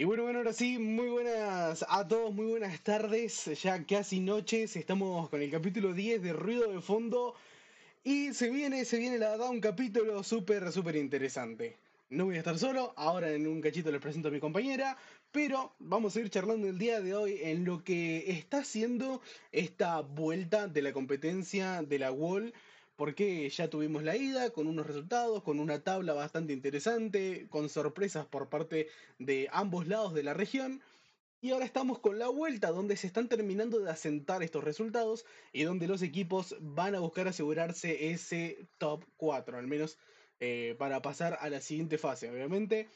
[0.00, 4.74] Y bueno, bueno, ahora sí, muy buenas a todos, muy buenas tardes, ya casi noches,
[4.76, 7.34] estamos con el capítulo 10 de Ruido de Fondo
[8.02, 11.76] y se viene, se viene la verdad un capítulo súper, súper interesante.
[12.08, 14.96] No voy a estar solo, ahora en un cachito les presento a mi compañera,
[15.32, 19.20] pero vamos a ir charlando el día de hoy en lo que está haciendo
[19.52, 22.54] esta vuelta de la competencia de la Wall
[23.00, 28.26] porque ya tuvimos la ida con unos resultados, con una tabla bastante interesante, con sorpresas
[28.26, 28.88] por parte
[29.18, 30.82] de ambos lados de la región.
[31.40, 35.62] Y ahora estamos con la vuelta, donde se están terminando de asentar estos resultados y
[35.62, 39.96] donde los equipos van a buscar asegurarse ese top 4, al menos
[40.38, 42.28] eh, para pasar a la siguiente fase.
[42.28, 42.90] Obviamente,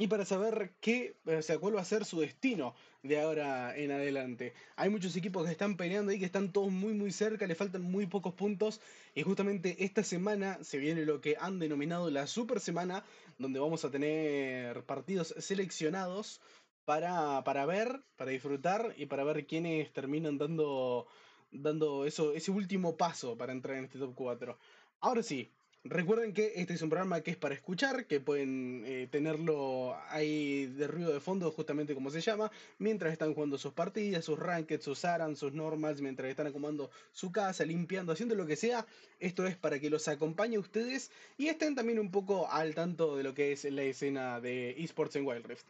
[0.00, 3.90] y para saber qué, o sea, cuál va a ser su destino de ahora en
[3.90, 4.54] adelante.
[4.76, 7.82] Hay muchos equipos que están peleando ahí, que están todos muy muy cerca, le faltan
[7.82, 8.80] muy pocos puntos
[9.14, 13.04] y justamente esta semana se viene lo que han denominado la super semana,
[13.36, 16.40] donde vamos a tener partidos seleccionados
[16.86, 21.08] para, para ver, para disfrutar y para ver quiénes terminan dando,
[21.50, 24.56] dando eso, ese último paso para entrar en este top 4.
[25.02, 25.50] Ahora sí,
[25.84, 30.66] Recuerden que este es un programa que es para escuchar, que pueden eh, tenerlo ahí
[30.66, 34.84] de ruido de fondo, justamente como se llama, mientras están jugando sus partidas, sus rankeds,
[34.84, 38.86] sus ARAN, sus normals, mientras están acomodando su casa, limpiando, haciendo lo que sea.
[39.20, 43.22] Esto es para que los acompañe ustedes y estén también un poco al tanto de
[43.22, 45.64] lo que es la escena de esports en Wild Rift.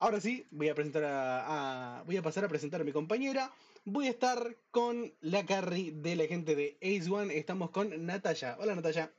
[0.00, 3.52] Ahora sí, voy a presentar a, voy a pasar a presentar a mi compañera.
[3.84, 7.38] Voy a estar con la carry de la gente de Ace One.
[7.38, 8.56] Estamos con Natalia.
[8.58, 9.12] Hola Natalia.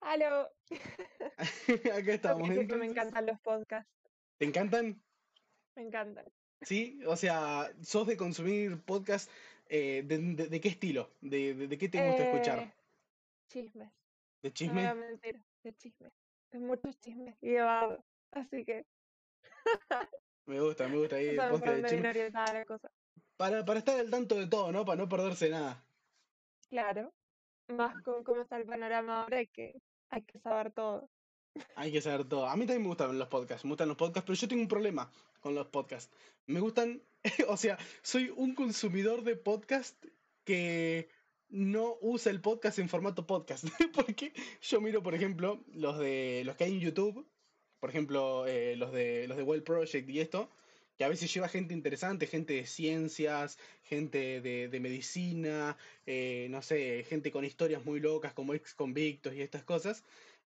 [0.00, 0.50] ¡Halo!
[1.94, 2.48] Acá estamos.
[2.48, 3.90] que me encantan los podcasts.
[4.38, 5.02] ¿Te encantan?
[5.74, 6.26] Me encantan.
[6.62, 9.30] Sí, o sea, ¿sos de consumir podcast
[9.68, 11.10] eh, de, qué estilo?
[11.20, 12.58] ¿De, qué te gusta escuchar?
[12.60, 12.74] Eh,
[13.48, 13.92] chismes.
[14.42, 14.94] ¿De chismes?
[14.94, 15.02] No
[15.62, 16.12] de chismes.
[16.50, 17.60] De muchos chismes y de
[18.32, 18.86] Así que.
[20.46, 22.42] me gusta, me gusta ahí el podcast de chismes.
[23.36, 24.84] Para, para estar al tanto de todo, ¿no?
[24.84, 25.84] Para no perderse nada.
[26.70, 27.12] Claro.
[27.68, 31.08] Más con cómo está el panorama ahora que hay que saber todo.
[31.74, 32.46] Hay que saber todo.
[32.46, 34.68] A mí también me gustan los podcasts, me gustan los podcasts, pero yo tengo un
[34.68, 35.10] problema
[35.40, 36.12] con los podcasts.
[36.46, 37.02] Me gustan,
[37.48, 40.04] o sea, soy un consumidor de podcast
[40.44, 41.08] que
[41.48, 43.64] no usa el podcast en formato podcast.
[43.94, 47.26] Porque yo miro, por ejemplo, los de los que hay en YouTube,
[47.80, 50.50] por ejemplo, eh, los de los de Well Project y esto,
[50.96, 55.76] que a veces lleva gente interesante, gente de ciencias, gente de, medicina,
[56.06, 60.04] eh, no sé, gente con historias muy locas como ex convictos y estas cosas.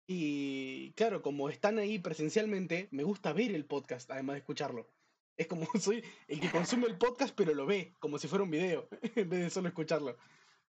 [0.07, 4.87] Y claro, como están ahí presencialmente, me gusta ver el podcast, además de escucharlo.
[5.37, 8.51] Es como soy el que consume el podcast, pero lo ve, como si fuera un
[8.51, 10.17] video, en vez de solo escucharlo.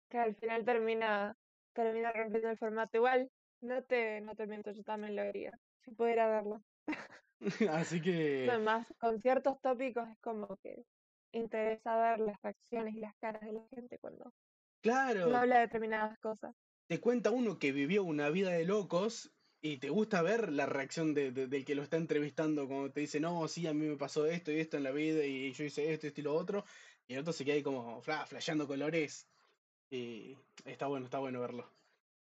[0.10, 1.38] Que al final termina,
[1.74, 3.30] termina rompiendo el formato igual.
[3.62, 5.52] No te, no te miento, yo también lo haría,
[5.84, 6.64] si pudiera verlo.
[7.72, 8.48] Así que.
[8.50, 10.84] Además, con ciertos tópicos es como que
[11.32, 14.34] interesa ver las reacciones y las caras de la gente cuando
[14.82, 15.36] claro.
[15.36, 16.56] habla de determinadas cosas.
[16.88, 21.14] Te cuenta uno que vivió una vida de locos y te gusta ver la reacción
[21.14, 24.26] de, del que lo está entrevistando cuando te dice, no, sí, a mí me pasó
[24.26, 26.64] esto y esto en la vida y yo hice esto, esto y lo otro.
[27.08, 29.28] Y el otro se queda ahí como fla, flasheando colores.
[29.92, 31.70] Y está bueno, está bueno verlo.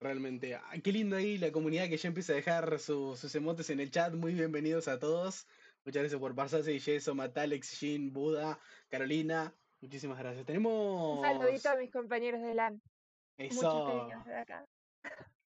[0.01, 3.81] Realmente, ah, qué lindo ahí la comunidad que ya empieza a dejar sus emotes en
[3.81, 4.15] el chat.
[4.15, 5.49] Muy bienvenidos a todos.
[5.85, 6.79] Muchas gracias por pasarse.
[6.79, 9.53] Yeso, Matalex, Shin, Buda, Carolina.
[9.81, 10.47] Muchísimas gracias.
[10.47, 11.19] Tenemos.
[11.19, 12.81] Un saludito a mis compañeros de LAN.
[13.39, 14.09] Eso.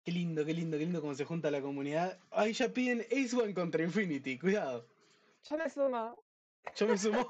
[0.04, 2.20] Qué lindo, qué lindo, qué lindo cómo se junta la comunidad.
[2.32, 4.38] Ahí ya piden Ace One contra Infinity.
[4.38, 4.86] Cuidado.
[5.50, 6.24] Yo me sumo.
[6.76, 7.26] Yo me sumo.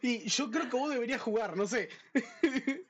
[0.00, 1.90] y yo creo que vos deberías jugar, no sé.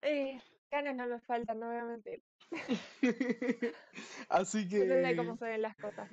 [0.00, 0.40] eh,
[0.70, 2.22] ganas no me faltan, no voy a mentir.
[4.28, 4.80] Así que.
[4.80, 6.10] Depende cómo se ven las cosas,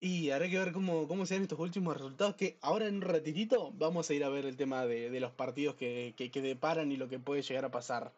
[0.00, 2.36] Y habrá que ver cómo, cómo se estos últimos resultados.
[2.36, 5.74] Que ahora en un ratitito vamos a ir a ver el tema de, los partidos
[5.74, 8.12] que, que, deparan y lo que puede llegar a pasar.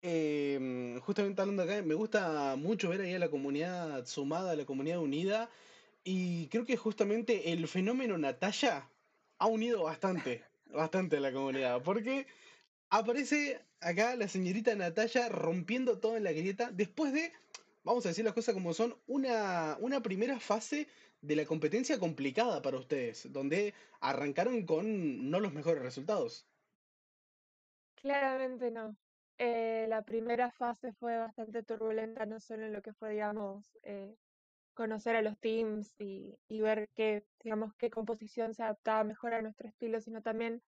[0.00, 4.64] Em, justamente hablando acá, me gusta mucho ver ahí a la comunidad sumada, a la
[4.64, 5.50] comunidad unida.
[6.04, 8.88] Y creo que justamente el fenómeno Natalia
[9.38, 11.82] ha unido bastante, bastante a la comunidad.
[11.82, 12.26] Porque
[12.90, 17.32] aparece acá la señorita Natalia rompiendo todo en la grieta después de,
[17.84, 20.88] vamos a decir las cosas como son, una, una primera fase
[21.20, 26.46] de la competencia complicada para ustedes, donde arrancaron con no los mejores resultados.
[27.96, 28.96] Claramente no.
[29.38, 34.16] Eh, la primera fase fue bastante turbulenta, no solo en lo que fue, digamos, eh,
[34.74, 39.42] conocer a los teams y, y ver qué, digamos, qué composición se adaptaba mejor a
[39.42, 40.62] nuestro estilo, sino también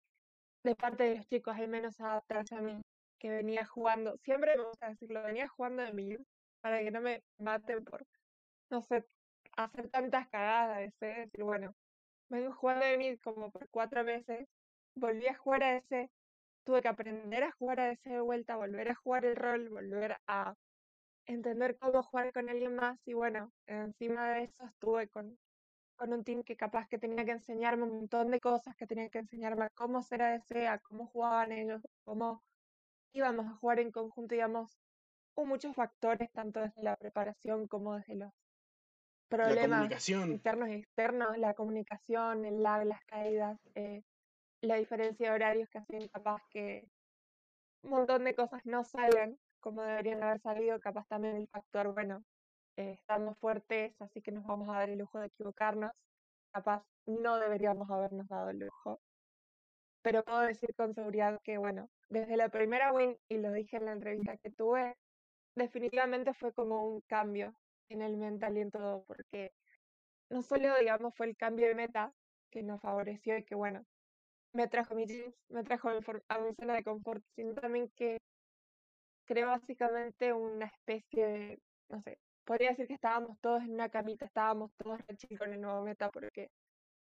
[0.63, 2.81] de parte de los chicos, al menos adaptarse a mí,
[3.19, 6.17] que venía jugando, siempre me gusta decirlo, venía jugando de mí,
[6.61, 8.05] para que no me maten por,
[8.69, 9.05] no sé,
[9.57, 11.73] hacer tantas cagadas, de decir, bueno,
[12.29, 14.47] vengo jugando de mid como por cuatro meses,
[14.95, 16.09] volví a jugar a ese,
[16.63, 20.17] tuve que aprender a jugar a ese de vuelta, volver a jugar el rol, volver
[20.27, 20.55] a
[21.25, 25.37] entender cómo jugar con alguien más y bueno, encima de eso estuve con,
[26.01, 29.07] con un team que capaz que tenía que enseñarme un montón de cosas, que tenía
[29.09, 32.41] que enseñarme a cómo ser ADC, a cómo jugaban ellos, cómo
[33.13, 34.79] íbamos a jugar en conjunto, digamos,
[35.35, 38.33] hubo muchos factores, tanto desde la preparación como desde los
[39.29, 44.01] problemas internos y externos, la comunicación, el lag, las caídas, eh,
[44.61, 46.89] la diferencia de horarios que hacen capaz que
[47.83, 52.23] un montón de cosas no salgan como deberían haber salido, capaz también el factor, bueno,
[52.81, 55.91] eh, estamos fuertes, así que nos vamos a dar el lujo de equivocarnos,
[56.51, 58.99] capaz no deberíamos habernos dado el lujo,
[60.01, 63.85] pero puedo decir con seguridad que, bueno, desde la primera win, y lo dije en
[63.85, 64.95] la entrevista que tuve,
[65.55, 67.53] definitivamente fue como un cambio
[67.89, 69.51] en el mental y en todo, porque
[70.29, 72.11] no solo, digamos, fue el cambio de meta
[72.51, 73.85] que nos favoreció y que, bueno,
[74.53, 78.17] me trajo mi jeans, me trajo a mi zona de confort, sino también que
[79.25, 82.17] creó básicamente una especie de, no sé,
[82.51, 86.11] podría decir que estábamos todos en una camita, estábamos todos re con el nuevo meta,
[86.11, 86.51] porque,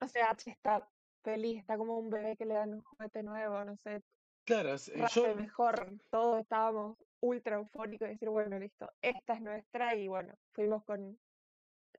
[0.01, 0.85] o sea, H está
[1.23, 4.01] feliz, está como un bebé que le dan un juguete nuevo, no sé.
[4.43, 4.75] Claro,
[5.15, 5.33] yo...
[5.37, 10.83] mejor, todos estábamos ultra eufórico y decir, bueno, listo, esta es nuestra y bueno, fuimos
[10.83, 11.17] con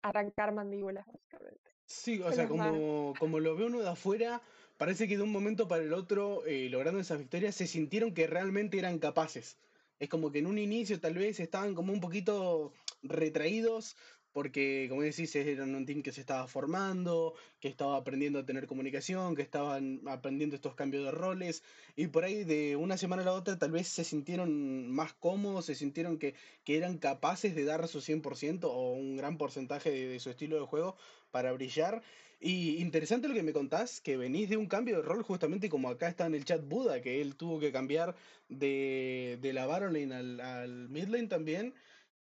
[0.03, 1.71] arrancar mandíbulas básicamente.
[1.87, 4.43] Sí, o sea, como, como lo ve uno de afuera,
[4.77, 8.27] parece que de un momento para el otro, eh, logrando esa victoria, se sintieron que
[8.27, 9.57] realmente eran capaces.
[9.99, 13.97] Es como que en un inicio tal vez estaban como un poquito retraídos,
[14.33, 18.67] porque como decís, eran un team que se estaba formando, que estaba aprendiendo a tener
[18.67, 21.63] comunicación, que estaban aprendiendo estos cambios de roles,
[21.97, 25.67] y por ahí de una semana a la otra tal vez se sintieron más cómodos,
[25.67, 26.35] se sintieron que,
[26.65, 30.67] que eran capaces de dar su 100% o un gran porcentaje de, su estilo de
[30.67, 30.97] juego
[31.31, 32.03] para brillar.
[32.41, 35.89] Y interesante lo que me contás, que venís de un cambio de rol justamente como
[35.89, 38.17] acá está en el chat Buda, que él tuvo que cambiar
[38.49, 41.73] de, de la Baron Lane al, al mid también.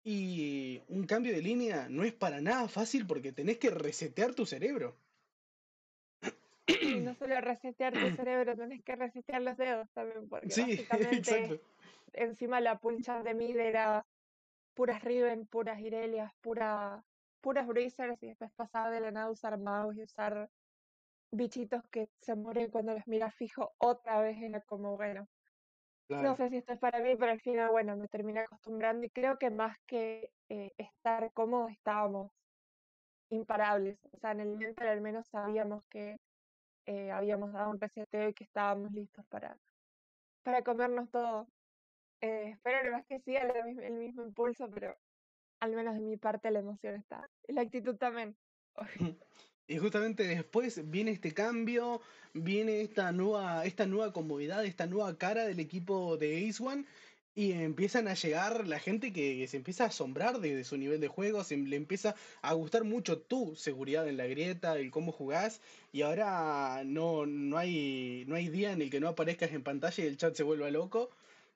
[0.03, 4.45] Y un cambio de línea no es para nada fácil porque tenés que resetear tu
[4.45, 4.97] cerebro.
[6.67, 11.61] Y no solo resetear tu cerebro, tenés que resetear los dedos también, porque sí, básicamente
[12.13, 14.05] encima la pulsa de mid era
[14.73, 17.03] puras Riven, puras Irelias, pura,
[17.41, 20.49] puras Breezers y después pasaba de la nada usar mouse y usar
[21.31, 25.27] bichitos que se mueren cuando los miras fijo otra vez era como bueno
[26.09, 29.09] no sé si esto es para mí, pero al final, bueno, me terminé acostumbrando y
[29.09, 32.31] creo que más que eh, estar cómodos, estábamos
[33.29, 33.99] imparables.
[34.11, 36.17] O sea, en el mental al menos sabíamos que
[36.85, 39.57] eh, habíamos dado un reseteo y que estábamos listos para,
[40.43, 41.47] para comernos todo.
[42.21, 44.95] Eh, espero más que siga el, el mismo impulso, pero
[45.59, 47.29] al menos de mi parte la emoción está.
[47.47, 48.37] La actitud también.
[49.67, 52.01] Y justamente después viene este cambio,
[52.33, 56.85] viene esta nueva, esta nueva comodidad, esta nueva cara del equipo de Ace One.
[57.35, 61.07] Y empiezan a llegar la gente que, se empieza a asombrar de, su nivel de
[61.07, 62.13] juego, se le empieza
[62.43, 65.59] a gustar mucho tu seguridad en la grieta, el cómo jugás,
[65.91, 70.03] y ahora no, no, hay, no hay día en el que no aparezcas en pantalla
[70.03, 71.09] y el chat se vuelva loco.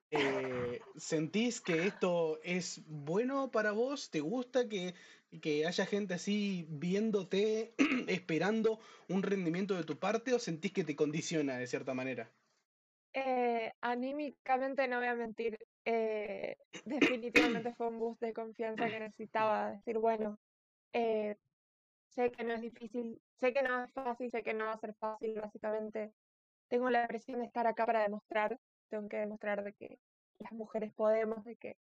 [0.09, 4.09] Eh, ¿Sentís que esto es bueno para vos?
[4.09, 4.95] ¿Te gusta que
[5.41, 7.75] que haya gente así viéndote,
[8.07, 12.31] esperando un rendimiento de tu parte o sentís que te condiciona de cierta manera?
[13.13, 19.71] Eh, anímicamente no voy a mentir, eh, definitivamente fue un boost de confianza que necesitaba,
[19.71, 20.39] decir, bueno,
[20.93, 21.35] eh,
[22.09, 24.79] sé que no es difícil, sé que no es fácil, sé que no va a
[24.79, 26.13] ser fácil, básicamente
[26.67, 29.99] tengo la presión de estar acá para demostrar, tengo que demostrar de que
[30.39, 31.77] las mujeres podemos, de que,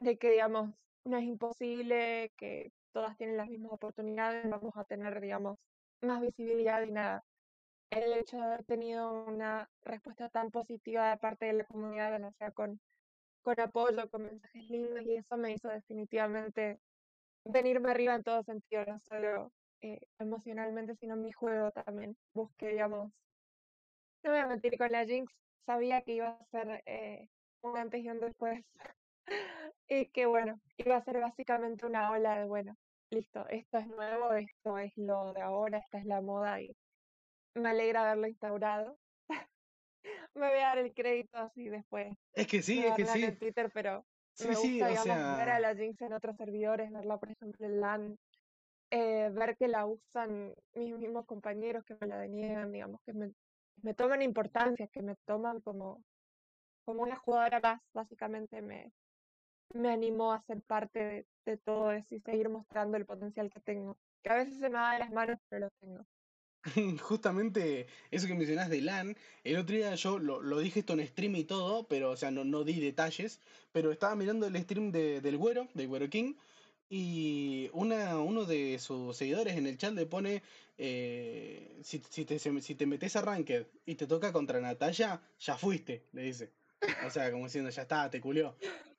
[0.00, 5.20] de que digamos, no es imposible, que todas tienen las mismas oportunidades, vamos a tener,
[5.20, 5.58] digamos,
[6.02, 7.24] más visibilidad y nada.
[7.90, 12.50] El hecho de haber tenido una respuesta tan positiva de parte de la comunidad, sea,
[12.52, 12.80] con,
[13.42, 16.78] con apoyo, con mensajes lindos, y eso me hizo definitivamente
[17.44, 19.52] venirme arriba en todo sentido, no solo
[19.82, 22.16] eh, emocionalmente, sino en mi juego también.
[22.34, 23.12] Busqué, digamos,
[24.22, 25.32] no voy a mentir con la Jinx,
[25.66, 27.28] sabía que iba a ser eh,
[27.62, 28.64] un antes y un después
[29.88, 32.76] y que bueno, iba a ser básicamente una ola de, bueno,
[33.10, 36.74] listo, esto es nuevo, esto es lo de ahora, esta es la moda y
[37.54, 38.98] me alegra haberlo instaurado.
[40.34, 42.14] me voy a dar el crédito así después.
[42.32, 43.24] Es que sí, es que sí.
[43.24, 44.04] En Twitter, pero
[44.38, 48.18] me gusta, digamos, ver a la Jinx en otros servidores, verla, por ejemplo, en LAN,
[48.90, 53.32] eh, ver que la usan mis mismos compañeros que me la deniegan, digamos, que me,
[53.82, 56.02] me toman importancia, que me toman como,
[56.84, 58.92] como una jugadora más, básicamente me,
[59.74, 63.96] me animó a ser parte de, todo eso y seguir mostrando el potencial que tengo.
[64.22, 66.06] Que a veces se me va de las manos, pero lo tengo.
[67.02, 71.36] Justamente eso que mencionás de LAN, el otro día yo lo, dije esto en stream
[71.36, 73.40] y todo, pero o sea, no, no di detalles,
[73.72, 76.34] pero estaba mirando el stream de, del Güero, del Güero King,
[76.88, 80.42] y una, uno de sus seguidores en el chat le pone,
[80.76, 85.56] eh, si, si, te, si te metes a Ranked y te toca contra Natalia, ya
[85.56, 86.52] fuiste, le dice.
[87.06, 88.56] O sea, como diciendo, ya está, te culió.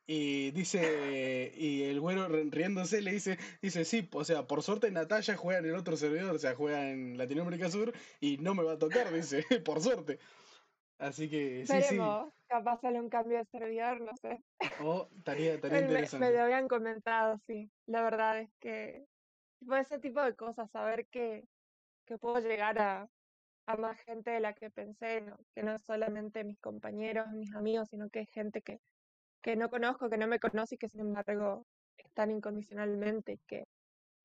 [0.07, 5.37] Y dice, y el güero riéndose le dice, dice, sí, o sea, por suerte Natalia
[5.37, 8.73] juega en el otro servidor, o sea, juega en Latinoamérica Sur y no me va
[8.73, 10.19] a tocar, dice, por suerte.
[10.97, 11.97] Así que sí, sí.
[12.47, 14.43] capaz sale un cambio de servidor, no sé.
[14.83, 16.27] Oh, estaría, interesante.
[16.27, 17.71] Me, lo habían comentado, sí.
[17.87, 19.05] La verdad es que
[19.65, 21.43] por ese tipo de cosas, saber que,
[22.05, 23.09] que puedo llegar a,
[23.65, 25.37] a más gente de la que pensé, ¿no?
[25.53, 28.79] que no es solamente mis compañeros, mis amigos, sino que hay gente que,
[29.41, 31.65] que no conozco, que no me conoce y que sin embargo
[31.97, 33.65] están incondicionalmente, que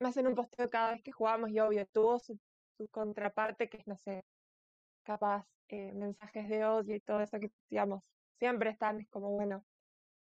[0.00, 2.38] me hacen un posteo cada vez que jugamos y obvio, tuvo su,
[2.76, 4.24] su contraparte que es, no sé,
[5.02, 8.02] capaz eh, mensajes de odio y todo eso que, digamos,
[8.38, 9.64] siempre están, es como, bueno.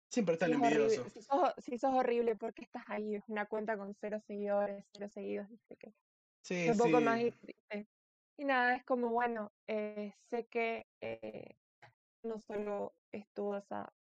[0.10, 1.12] Siempre están envidiosos.
[1.12, 3.16] Si sos, si sos horrible, ¿por qué estás ahí?
[3.16, 5.94] Es una cuenta con cero seguidores, cero seguidos, dice que.
[6.42, 7.22] Sí, un poco más
[8.38, 11.56] y nada, es como, bueno, eh, sé que eh,
[12.24, 13.94] no solo estuvo esa,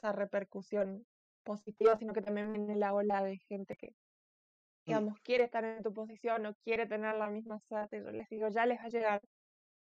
[0.00, 1.06] esa repercusión
[1.44, 4.86] positiva, sino que también viene la ola de gente que, mm.
[4.86, 8.02] digamos, quiere estar en tu posición o quiere tener la misma suerte.
[8.02, 9.22] Yo les digo, ya les va a llegar,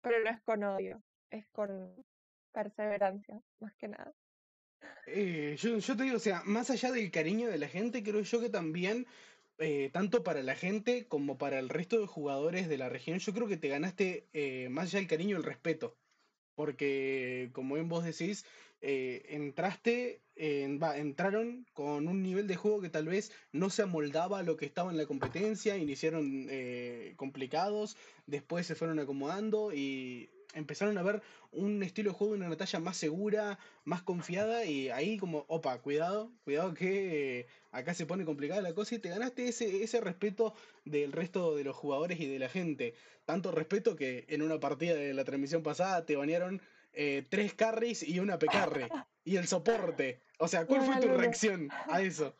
[0.01, 1.95] pero no es con odio, es con
[2.53, 4.13] perseverancia, más que nada.
[5.07, 8.21] Eh, yo, yo te digo, o sea, más allá del cariño de la gente, creo
[8.21, 9.07] yo que también
[9.59, 13.35] eh, tanto para la gente como para el resto de jugadores de la región, yo
[13.35, 15.97] creo que te ganaste eh, más allá del cariño el respeto.
[16.55, 18.45] Porque, como bien vos decís,
[18.81, 24.43] eh, entraste, entraron con un nivel de juego que tal vez no se amoldaba a
[24.45, 26.49] lo que estaba en la competencia, iniciaron
[27.17, 32.81] complicados, después se fueron acomodando y empezaron a ver un estilo de juego una Natalia
[32.81, 38.61] más segura, más confiada y ahí como, opa, cuidado, cuidado que acá se pone complicada
[38.61, 40.55] la cosa y te ganaste ese, ese respeto
[40.85, 42.95] del resto de los jugadores y de la gente.
[43.25, 46.61] Tanto respeto que en una partida de la transmisión pasada te banearon
[47.01, 48.89] eh, tres carries y una pecarre
[49.25, 50.21] y el soporte.
[50.41, 52.35] O sea, ¿cuál fue tu reacción a eso?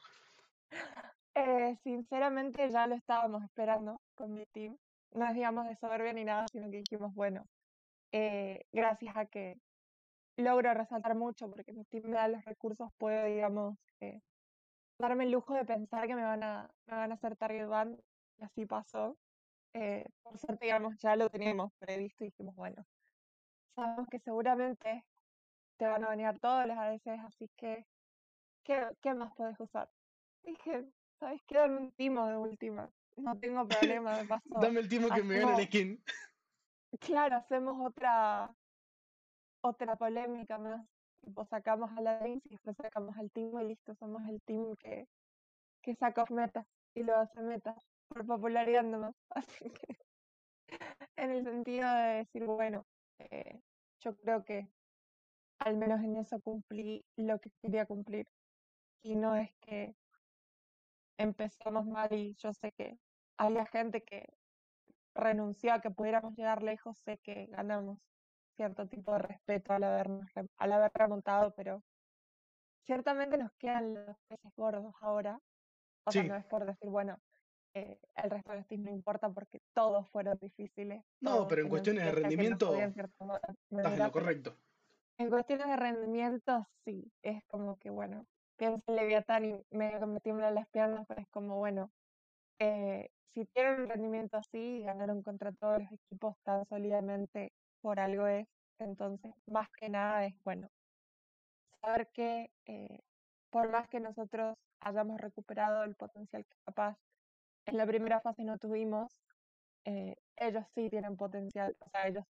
[1.37, 4.77] Eh, sinceramente ya lo estábamos esperando con mi team.
[5.13, 7.47] No es digamos de soberbia ni nada, sino que dijimos, bueno,
[8.11, 9.61] eh, gracias a que
[10.37, 14.21] logro resaltar mucho porque mi team me da los recursos, puedo, digamos, eh,
[14.99, 17.97] darme el lujo de pensar que me van a, me van a hacer target ban,
[18.39, 19.17] y así pasó.
[19.75, 22.85] Eh, por suerte, digamos, ya lo teníamos previsto y dijimos, bueno,
[23.79, 25.05] sabemos que seguramente
[25.77, 27.87] te van a venir todos los ADCs, así que,
[28.65, 29.89] ¿qué, qué más puedes usar?
[30.43, 30.85] Dije,
[31.21, 31.59] ¿sabes qué?
[31.59, 32.91] Dame un timo de última.
[33.17, 33.67] No tengo
[34.03, 34.49] problema, de paso.
[34.61, 36.03] Dame el timo que me gane el skin.
[36.99, 38.51] Claro, hacemos otra,
[39.61, 40.85] otra polémica más.
[41.21, 44.75] Tipo, sacamos a la Daisy y después sacamos al team y listo, somos el team
[44.77, 45.07] que,
[45.83, 47.77] que saca meta y lo hace meta
[48.09, 49.15] por popularidad nomás.
[49.31, 49.97] Así que,
[51.17, 52.85] en el sentido de decir, bueno,
[53.19, 53.61] eh,
[54.01, 54.69] yo creo que
[55.59, 58.29] al menos en eso cumplí lo que quería cumplir.
[59.03, 59.95] Y no es que
[61.19, 62.99] empezamos mal y yo sé que
[63.37, 64.27] había gente que
[65.15, 67.99] renunció a que pudiéramos llegar lejos, sé que ganamos
[68.57, 71.83] cierto tipo de respeto al, habernos, al haber remontado, pero
[72.85, 75.41] ciertamente nos quedan los peces gordos ahora.
[76.05, 77.19] O sea, no es por decir, bueno,
[77.79, 81.05] eh, el resto de los no importa porque todos fueron difíciles.
[81.21, 84.57] No, pero en cuestiones de rendimiento estás en lo correcto.
[85.19, 90.07] En cuestiones de rendimiento, sí, es como que, bueno, pienso en Leviatán y medio que
[90.07, 91.91] me tiemblan las piernas, pero es como, bueno,
[92.61, 98.27] eh, si tienen un rendimiento así, ganaron contra todos los equipos tan sólidamente, por algo
[98.27, 98.47] es.
[98.79, 100.69] Entonces, más que nada es, bueno,
[101.81, 103.01] saber que eh,
[103.51, 106.97] por más que nosotros hayamos recuperado el potencial que capaz
[107.69, 109.13] en la primera fase no tuvimos,
[109.85, 112.25] eh, ellos sí tienen potencial, o sea, ellos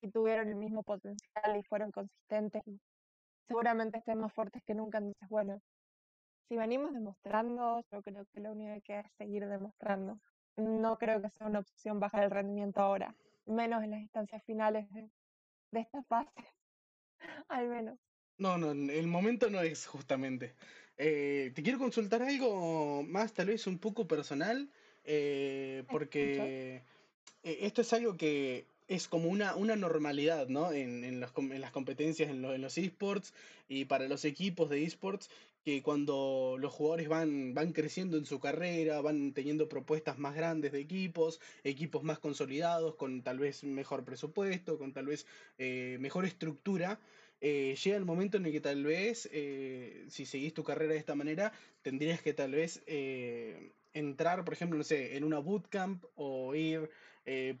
[0.00, 2.80] sí tuvieron el mismo potencial y fueron consistentes y
[3.46, 5.60] seguramente estén más fuertes que nunca, entonces bueno,
[6.48, 10.18] si venimos demostrando, yo creo que lo único que hay que es seguir demostrando.
[10.56, 13.14] No creo que sea una opción bajar el rendimiento ahora,
[13.46, 15.08] menos en las instancias finales de,
[15.72, 16.30] esta fase,
[17.48, 17.98] al menos.
[18.36, 20.54] No, no, el momento no es justamente.
[20.98, 24.68] Eh, te quiero consultar algo más, tal vez un poco personal,
[25.04, 26.82] eh, porque
[27.42, 30.72] eh, esto es algo que es como una, una normalidad, ¿no?
[30.72, 31.32] En, en, las
[31.72, 33.32] competencias, en, en los esports
[33.68, 35.30] y para los equipos de esports,
[35.64, 40.72] que cuando los jugadores van, van creciendo en su carrera, van teniendo propuestas más grandes
[40.72, 45.26] de equipos, equipos más consolidados, con tal vez mejor presupuesto, con tal vez
[45.58, 46.98] eh, mejor estructura,
[47.42, 50.98] eh, llega el momento en el que tal vez, eh, si seguís tu carrera de
[50.98, 52.82] esta manera, tendrías que tal vez
[53.92, 56.88] entrar, por ejemplo, no sé, en una bootcamp o ir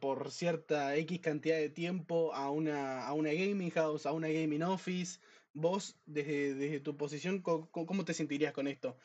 [0.00, 4.62] por cierta X cantidad de tiempo a una, a una gaming house, a una gaming
[4.62, 5.20] office
[5.54, 8.96] vos, desde, tu posición, ¿cómo, te sentirías con esto?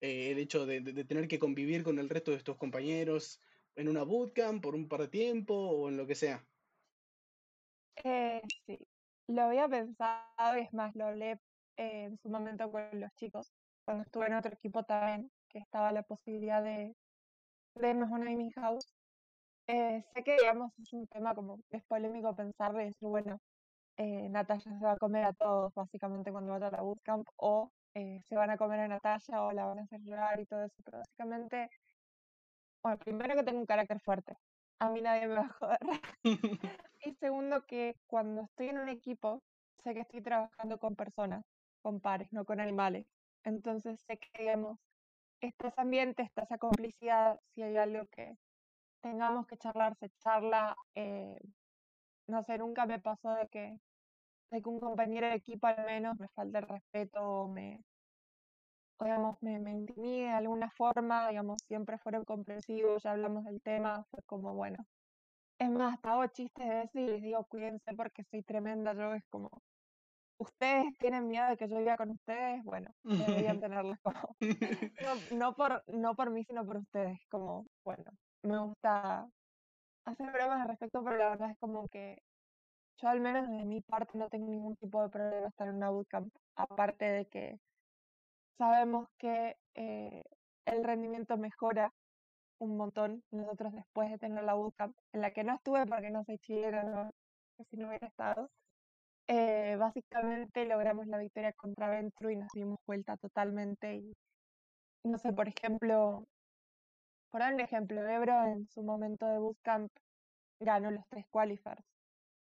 [0.00, 3.40] Eh, el hecho de, tener que convivir con el resto de tus compañeros
[3.76, 6.44] en una bootcamp por un par de tiempo o en lo que sea.
[8.04, 8.78] Eh, sí,
[9.28, 11.32] lo había pensado y es más, lo hablé
[11.76, 13.52] eh, en su momento con los chicos,
[13.84, 16.94] cuando estuve en otro equipo también, que estaba la posibilidad de,
[17.74, 18.94] de irnos a una house.
[19.66, 23.38] sé que, digamos, es un tema como, es polémico pensar de decir, bueno,
[23.96, 27.70] eh, Natalia se va a comer a todos básicamente cuando vaya a la bootcamp o
[27.94, 30.64] eh, se van a comer a Natalia o la van a hacer llorar y todo
[30.64, 31.68] eso, pero básicamente,
[32.82, 34.34] bueno, primero que tengo un carácter fuerte,
[34.82, 35.78] a mí nadie me va a joder.
[37.04, 39.40] y segundo que cuando estoy en un equipo,
[39.78, 41.44] sé que estoy trabajando con personas,
[41.82, 43.06] con pares, no con animales.
[43.44, 44.78] Entonces sé que, digamos,
[45.40, 48.36] está ese ambiente, está esa complicidad, si hay algo que
[49.02, 50.76] tengamos que charlar, se charla.
[50.96, 51.38] Eh,
[52.26, 53.78] no sé, nunca me pasó de que
[54.50, 57.80] de que un compañero de equipo al menos me falte el respeto o me,
[59.04, 64.04] digamos, me, me intimide de alguna forma, digamos, siempre fueron comprensivos, ya hablamos del tema,
[64.10, 64.84] fue como, bueno.
[65.58, 69.14] Es más, hasta hago chistes de eso y les digo, cuídense porque soy tremenda, yo
[69.14, 69.50] es como,
[70.38, 74.36] ustedes tienen miedo de que yo viva con ustedes, bueno, deberían tenerlas como,
[75.30, 78.04] no, no, por, no por mí, sino por ustedes, como, bueno,
[78.42, 79.28] me gusta
[80.04, 82.18] hacer bromas al respecto, pero la verdad es como que
[83.00, 85.90] yo al menos de mi parte no tengo ningún tipo de problema estar en una
[85.90, 87.58] bootcamp, aparte de que
[88.58, 90.22] sabemos que eh,
[90.66, 91.92] el rendimiento mejora
[92.58, 93.24] un montón.
[93.30, 96.82] Nosotros después de tener la bootcamp, en la que no estuve porque no soy chilena,
[96.84, 97.10] no,
[97.70, 98.50] si no hubiera estado,
[99.28, 103.96] eh, básicamente logramos la victoria contra Ventru y nos dimos vuelta totalmente.
[103.96, 104.12] Y
[105.04, 106.24] no sé, por ejemplo,
[107.30, 109.90] por dar un ejemplo, Ebro en su momento de bootcamp
[110.60, 111.84] ganó los tres qualifiers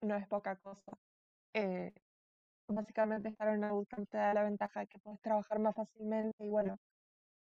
[0.03, 0.93] no es poca cosa.
[1.55, 1.93] Eh,
[2.69, 6.45] básicamente estar en una bootcamp te da la ventaja de que puedes trabajar más fácilmente
[6.45, 6.79] y bueno,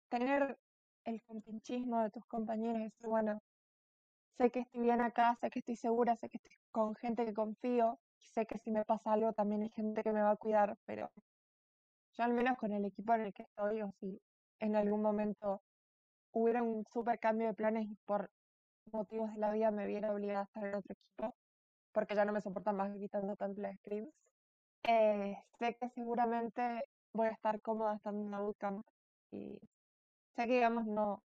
[0.09, 0.57] tener
[1.05, 3.39] el compinchismo de tus compañeros decir, bueno,
[4.37, 7.33] sé que estoy bien acá, sé que estoy segura, sé que estoy con gente que
[7.33, 10.77] confío, sé que si me pasa algo también hay gente que me va a cuidar,
[10.85, 11.11] pero
[12.13, 14.21] yo al menos con el equipo en el que estoy, o si
[14.59, 15.63] en algún momento
[16.33, 18.31] hubiera un super cambio de planes y por
[18.91, 21.35] motivos de la vida me viera obligada a estar en otro equipo,
[21.93, 24.30] porque ya no me soportan más gritando tanto las screams.
[24.83, 28.85] Eh, sé que seguramente voy a estar cómoda estando en una bootcamp
[29.31, 29.59] y
[30.35, 31.23] sé que digamos no,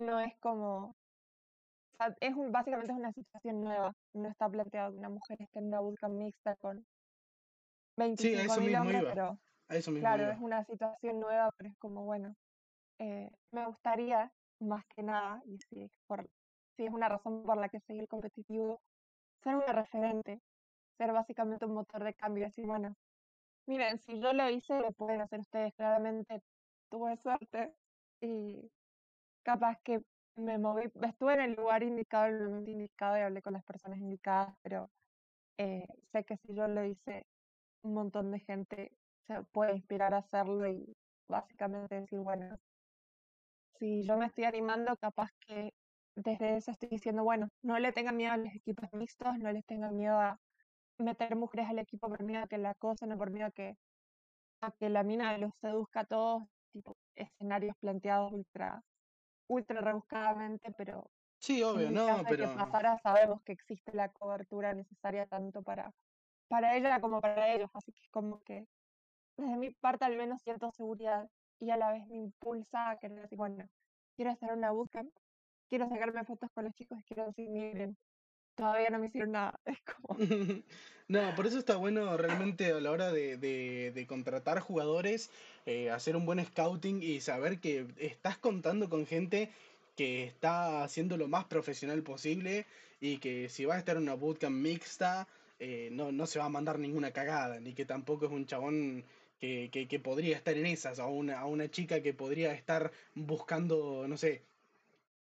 [0.00, 0.96] no es como
[2.20, 3.94] es un, básicamente es una situación nueva.
[4.14, 6.84] No está planteado que una mujer esté en una bootcamp mixta con
[7.96, 9.38] 25 mil hombres, pero
[10.00, 12.34] claro, es una situación nueva, pero es como, bueno,
[12.98, 16.28] eh, me gustaría más que nada, y si, por,
[16.76, 18.80] si es una razón por la que seguir competitivo,
[19.42, 20.40] ser una referente,
[20.96, 22.94] ser básicamente un motor de cambio, decir, bueno,
[23.66, 26.42] miren, si yo lo hice, lo pueden hacer ustedes, claramente
[26.90, 27.72] tuve suerte
[28.20, 28.70] y
[29.42, 30.02] capaz que
[30.36, 33.64] me moví, estuve en el lugar indicado, en el momento indicado y hablé con las
[33.64, 34.90] personas indicadas, pero
[35.58, 37.26] eh, sé que si yo lo hice,
[37.82, 38.92] un montón de gente
[39.26, 40.96] se puede inspirar a hacerlo y
[41.28, 42.58] básicamente decir, bueno,
[43.78, 45.72] si yo me estoy animando, capaz que
[46.16, 49.64] desde eso estoy diciendo, bueno, no le tengan miedo a los equipos mixtos, no les
[49.66, 50.38] tengan miedo a
[51.02, 53.76] meter mujeres al equipo por miedo a que la acosen o por miedo a que,
[54.60, 58.82] a que la mina los seduzca a todos, tipo escenarios planteados ultra,
[59.48, 61.10] ultra rebuscadamente, pero
[61.40, 65.92] sí, obvio, no, pero que pasara sabemos que existe la cobertura necesaria tanto para,
[66.48, 68.66] para ella como para ellos, así que como que
[69.36, 73.22] desde mi parte al menos siento seguridad y a la vez me impulsa a querer
[73.22, 73.66] decir, bueno,
[74.16, 75.08] quiero hacer una búsqueda
[75.72, 77.96] quiero sacarme fotos con los chicos, quiero decir, miren,
[78.54, 79.58] todavía no me hicieron nada.
[79.66, 80.18] Es como...
[81.08, 85.30] no, por eso está bueno realmente a la hora de, de, contratar jugadores,
[85.66, 89.50] eh, hacer un buen scouting y saber que estás contando con gente
[89.96, 92.66] que está haciendo lo más profesional posible
[93.00, 95.26] y que si vas a estar en una bootcamp mixta,
[95.58, 99.04] eh, no, no se va a mandar ninguna cagada, ni que tampoco es un chabón
[99.42, 104.06] que, que, podría estar en esas, o una, a una chica que podría estar buscando,
[104.06, 104.42] no sé,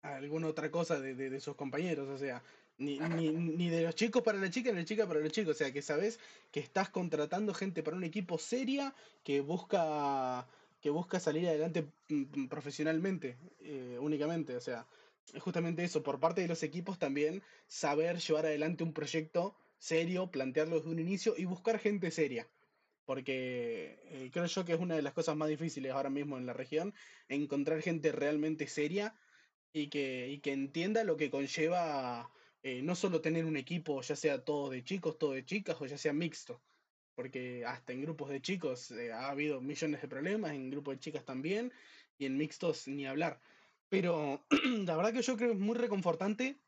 [0.04, 2.44] alguna otra cosa de, de, sus compañeros, o sea,
[2.78, 5.32] ni, ni, ni, de los chicos para la chica, ni de la chica para los
[5.32, 6.20] chicos, o sea, que sabes
[6.52, 10.48] que estás contratando gente para un equipo seria que busca
[10.84, 14.58] que busca salir adelante mm, profesionalmente, eh, únicamente.
[14.58, 14.86] O sea,
[15.40, 20.76] justamente eso, por parte de los equipos también saber llevar adelante un proyecto serio, plantearlo
[20.76, 22.50] desde un inicio y buscar gente seria.
[23.06, 26.46] Porque eh, creo yo que es una de las cosas más difíciles ahora mismo en
[26.46, 26.94] la región,
[27.30, 29.16] encontrar gente realmente seria
[29.72, 32.30] y que, y que entienda lo que conlleva
[32.64, 35.86] eh, no solo tener un equipo, ya sea todo de chicos, todo de chicas, o
[35.86, 36.62] ya sea mixto.
[37.16, 41.00] Porque hasta en grupos de chicos eh, ha habido millones de problemas, en grupos de
[41.00, 41.72] chicas también,
[42.18, 43.40] y en mixtos ni hablar.
[43.90, 44.46] Pero
[44.86, 46.60] la verdad que yo creo que es muy reconfortante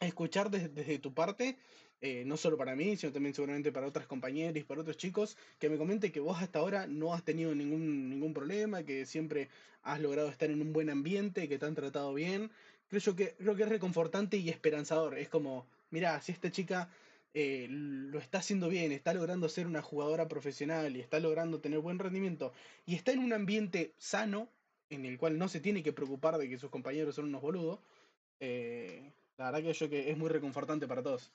[0.00, 1.58] escuchar desde, tu parte,
[2.00, 5.36] eh, no solo para mí, sino también seguramente para otras compañeras y para otros chicos,
[5.58, 9.48] que me comente que vos hasta ahora no has tenido ningún, ningún problema, que siempre
[9.82, 12.50] has logrado estar en un buen ambiente, que te han tratado bien.
[12.92, 15.16] Creo, que, creo que es reconfortante y esperanzador.
[15.16, 16.90] Es como, mira, si esta chica
[17.32, 21.78] eh, lo está haciendo bien, está logrando ser una jugadora profesional y está logrando tener
[21.78, 22.52] buen rendimiento
[22.84, 24.46] y está en un ambiente sano,
[24.90, 27.80] en el cual no se tiene que preocupar de que sus compañeros son unos boludos,
[28.40, 31.32] eh, la verdad que yo que es muy reconfortante para todos.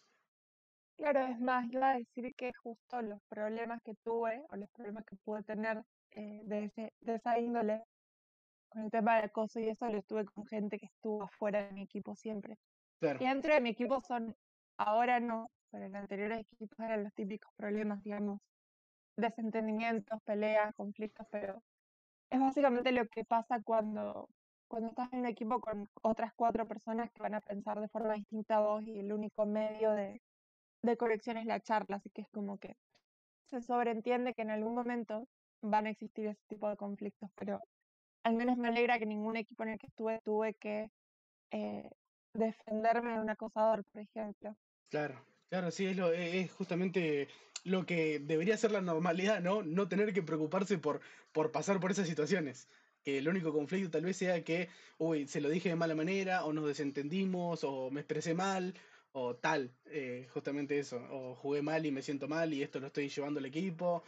[0.95, 5.05] Claro, es más, iba a decir que justo los problemas que tuve o los problemas
[5.05, 7.81] que pude tener eh, de, ese, de esa índole
[8.69, 11.73] con el tema del acoso y eso lo estuve con gente que estuvo afuera de
[11.73, 12.57] mi equipo siempre.
[13.01, 14.35] Y dentro de mi equipo son,
[14.77, 18.41] ahora no, pero en anteriores equipos eran los típicos problemas, digamos,
[19.15, 21.63] desentendimientos, peleas, conflictos, pero
[22.29, 24.29] es básicamente lo que pasa cuando
[24.67, 28.13] cuando estás en un equipo con otras cuatro personas que van a pensar de forma
[28.13, 30.21] distinta a vos y el único medio de,
[30.81, 32.75] de corrección es la charla, así que es como que
[33.45, 35.27] se sobreentiende que en algún momento
[35.61, 37.61] van a existir ese tipo de conflictos, pero
[38.27, 40.91] al menos me alegra que ningún equipo en el que estuve tuve que
[41.51, 41.89] eh,
[42.33, 44.53] defenderme de un acosador, por ejemplo.
[44.89, 45.15] Claro,
[45.49, 47.29] claro, sí, es, lo, e, es justamente
[47.63, 49.63] lo que debería ser la normalidad, ¿no?
[49.63, 50.99] No tener que preocuparse por,
[51.31, 52.67] por pasar por esas situaciones
[53.01, 56.43] que el único conflicto tal vez sea que, uy, se lo dije de mala manera,
[56.43, 58.73] o nos desentendimos, o me expresé mal,
[59.13, 62.87] o tal, eh, justamente eso, o jugué mal y me siento mal y esto lo
[62.87, 64.03] estoy llevando al equipo,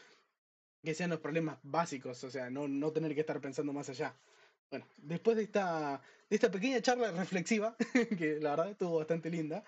[0.83, 4.15] que sean los problemas básicos, o sea, no, no tener que estar pensando más allá.
[4.69, 7.75] Bueno, después de esta, de esta pequeña charla reflexiva,
[8.17, 9.63] que la verdad estuvo bastante linda,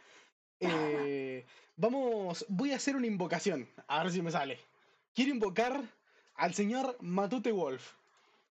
[0.59, 1.45] eh,
[1.75, 4.59] vamos, voy a hacer una invocación, a ver si me sale.
[5.13, 5.83] Quiero invocar
[6.35, 7.93] al señor Matute Wolf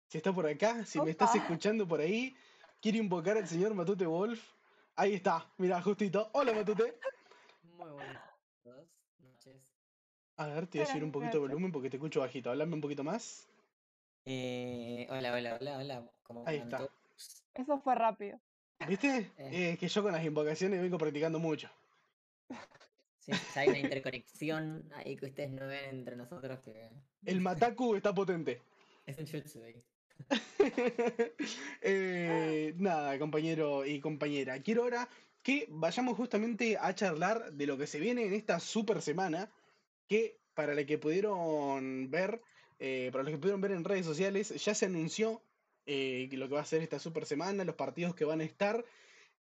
[0.08, 2.36] si está por acá, si me estás escuchando por ahí,
[2.82, 4.42] quiero invocar al señor Matute Wolf.
[4.96, 6.30] Ahí está, mira, justito.
[6.34, 6.98] Hola Matute.
[7.78, 8.24] Muy buenas.
[10.38, 12.50] A ver, te voy a subir un poquito de volumen porque te escucho bajito.
[12.50, 13.48] Háblame un poquito más.
[14.26, 16.04] Eh, hola, hola, hola, hola.
[16.46, 16.90] Ahí está.
[17.54, 18.40] Eso fue rápido.
[18.88, 19.32] ¿Viste?
[19.38, 19.72] Eh.
[19.72, 21.70] Es que yo con las invocaciones vengo practicando mucho.
[23.20, 26.60] Sí, hay una interconexión ahí que ustedes no ven entre nosotros.
[26.60, 26.90] Que...
[27.26, 28.62] El Mataku está potente.
[29.06, 29.82] Es un jutsu ahí.
[31.82, 34.60] Eh, nada, compañero y compañera.
[34.64, 35.08] Quiero ahora
[35.44, 39.52] que vayamos justamente a charlar de lo que se viene en esta super semana.
[40.08, 42.42] Que para la que pudieron ver,
[42.80, 45.42] eh, para los que pudieron ver en redes sociales, ya se anunció
[45.86, 48.86] eh, lo que va a ser esta super semana, los partidos que van a estar.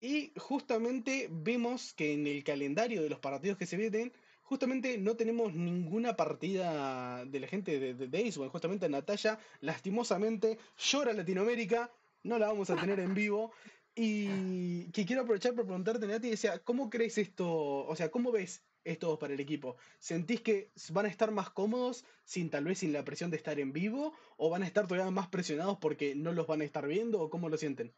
[0.01, 5.15] Y justamente vemos que en el calendario de los partidos que se vienen justamente no
[5.15, 11.91] tenemos ninguna partida de la gente de, de, Justamente Natalia, lastimosamente, llora Latinoamérica.
[12.23, 13.53] No la vamos a tener en vivo.
[13.95, 17.47] Y que quiero aprovechar para preguntarte, Nati, decía, ¿cómo crees esto?
[17.87, 19.77] O sea, ¿cómo ves esto para el equipo?
[19.99, 23.59] ¿Sentís que van a estar más cómodos sin tal vez sin la presión de estar
[23.59, 24.13] en vivo?
[24.37, 27.21] ¿O van a estar todavía más presionados porque no los van a estar viendo?
[27.21, 27.93] ¿O cómo lo sienten?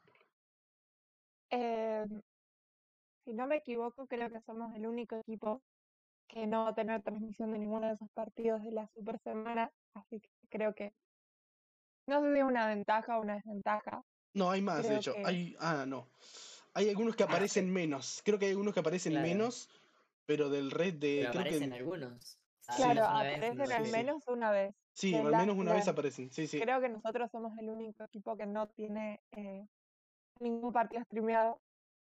[1.50, 2.04] Eh,
[3.24, 5.62] si no me equivoco, creo que somos el único equipo
[6.28, 9.70] que no va a tener transmisión de ninguno de esos partidos de la super semana,
[9.94, 10.92] así que creo que
[12.06, 14.02] no sé si es una ventaja o una desventaja.
[14.34, 15.14] No, hay más, de hecho.
[15.24, 16.08] Hay, ah, no.
[16.74, 18.22] Hay algunos que aparecen menos.
[18.24, 19.68] Creo que hay algunos que aparecen menos,
[20.26, 21.28] pero del red de.
[21.30, 22.38] creo aparecen algunos.
[22.76, 24.74] Claro, aparecen al menos una vez.
[24.94, 26.30] Sí, al menos una vez aparecen.
[26.30, 26.60] Sí, sí.
[26.60, 29.66] Creo que nosotros somos el único equipo que no tiene eh,
[30.40, 31.60] ningún partido streameado.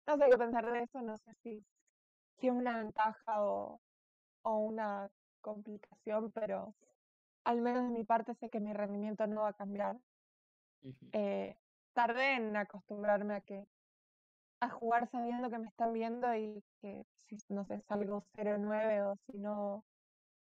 [0.06, 1.66] No sé qué pensar de eso, no sé si,
[2.38, 3.80] si es una ventaja o,
[4.42, 6.74] o una complicación, pero
[7.44, 9.96] al menos de mi parte sé que mi rendimiento no va a cambiar.
[11.12, 11.56] eh,
[11.92, 13.64] tardé en acostumbrarme a que
[14.60, 19.16] a jugar sabiendo que me están viendo y que si no sé, salgo 0-9 o
[19.26, 19.84] si no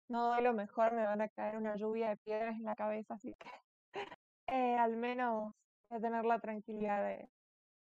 [0.08, 3.15] no doy lo mejor me van a caer una lluvia de piedras en la cabeza,
[3.15, 3.49] así que
[4.47, 5.54] eh, al menos
[5.89, 7.30] de tener la tranquilidad de,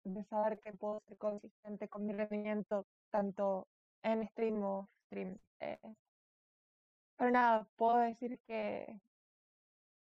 [0.03, 3.67] de saber que puedo ser consistente con mi rendimiento tanto
[4.03, 5.37] en stream o stream.
[5.59, 5.79] Eh,
[7.17, 8.99] pero nada, puedo decir que,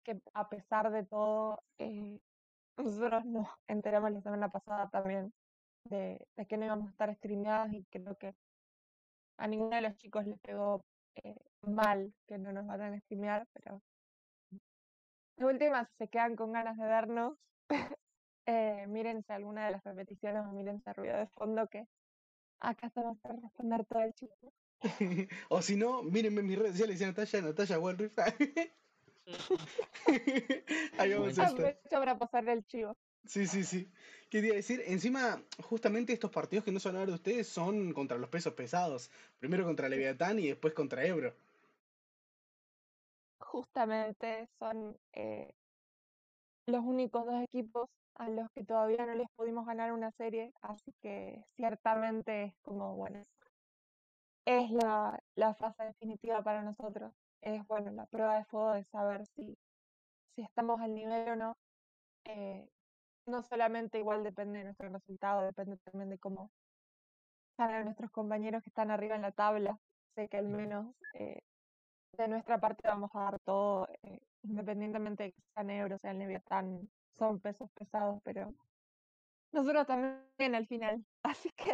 [0.03, 2.19] que a pesar de todo, eh,
[2.77, 5.33] nosotros nos enteramos la semana pasada también
[5.85, 8.35] de, de que no íbamos a estar streameadas y creo que
[9.37, 10.83] a ninguno de los chicos les pegó
[11.15, 13.81] eh, mal que no nos van a streamear, pero
[15.37, 17.37] de última, si se quedan con ganas de vernos,
[18.45, 21.87] eh, mírense alguna de las repeticiones o mírense ruido de fondo que
[22.59, 24.53] acá estamos para responder todo el chico.
[25.49, 28.17] o si no, mírenme en mis redes sociales y Natalia, Natalia Walriff.
[30.97, 31.47] Ahí vamos a estar.
[31.47, 32.97] Aprovecho para pasarle el chivo.
[33.25, 33.91] Sí, sí, sí.
[34.29, 38.17] Quería decir, encima, justamente estos partidos que no son a hablar de ustedes son contra
[38.17, 39.11] los pesos pesados.
[39.39, 41.33] Primero contra Leviatán y después contra Ebro.
[43.39, 45.53] Justamente son eh,
[46.65, 50.91] los únicos dos equipos a los que todavía no les pudimos ganar una serie, así
[51.01, 53.21] que ciertamente es como, bueno,
[54.45, 57.13] es la, la fase definitiva para nosotros.
[57.41, 59.57] Es, bueno, la prueba de fuego de saber si,
[60.35, 61.53] si estamos al nivel o no.
[62.25, 62.69] Eh,
[63.25, 66.51] no solamente igual depende de nuestro resultado, depende también de cómo
[67.51, 69.79] están nuestros compañeros que están arriba en la tabla.
[70.15, 71.41] Sé que al menos eh,
[72.17, 76.89] de nuestra parte vamos a dar todo, eh, independientemente de que sean euros, sean leviatán,
[77.17, 78.53] son pesos pesados, pero
[79.51, 81.05] nosotros también al final.
[81.23, 81.71] Así que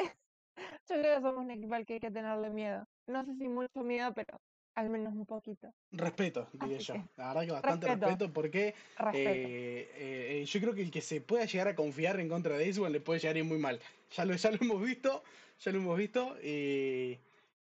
[0.87, 2.85] yo creo que somos un equipo al que hay que tenerle miedo.
[3.07, 4.39] No sé si mucho miedo, pero
[4.75, 5.73] al menos un poquito.
[5.91, 6.95] Respeto, diría yo.
[7.17, 8.75] La verdad que bastante respeto, porque
[9.13, 12.67] eh, eh, yo creo que el que se pueda llegar a confiar en contra de
[12.67, 13.79] Iswan le puede llegar a ir muy mal.
[14.15, 15.23] Ya lo, ya lo hemos visto,
[15.59, 17.19] ya lo hemos visto, y,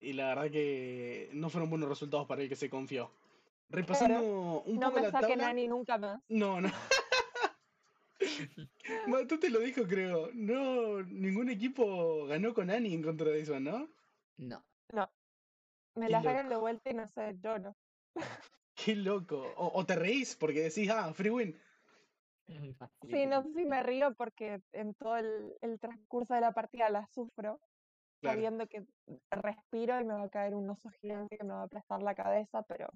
[0.01, 3.11] y la verdad que no fueron buenos resultados para el que se confió.
[3.69, 5.37] Repasando un no poco me la tabla.
[5.37, 6.21] Nani nunca más.
[6.29, 6.71] No, no.
[9.27, 10.31] Tú te lo dijo, creo.
[10.35, 13.89] No, ningún equipo ganó con Ani en contra de Iswan, ¿no?
[14.37, 14.63] No.
[14.93, 15.11] No.
[15.97, 16.55] Me la sacan loco.
[16.55, 17.75] de vuelta y no sé, yo no.
[18.75, 19.39] Qué loco.
[19.57, 21.61] O, o te reís porque decís, ah, free win.
[23.11, 26.91] Sí, no sé si me río porque en todo el, el transcurso de la partida
[26.91, 27.61] la sufro,
[28.21, 28.37] Claro.
[28.37, 28.85] sabiendo que
[29.31, 32.15] respiro y me va a caer un oso gigante que me va a aplastar la
[32.15, 32.89] cabeza, pero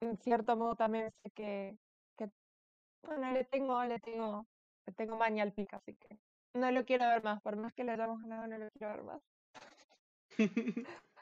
[0.00, 1.78] en cierto modo también sé que,
[2.16, 2.28] que
[3.02, 4.46] bueno, le tengo, le tengo,
[4.86, 6.18] le tengo maña al pica, así que
[6.54, 9.04] no lo quiero ver más, por más que le hayamos ganado, no lo quiero ver
[9.04, 9.22] más.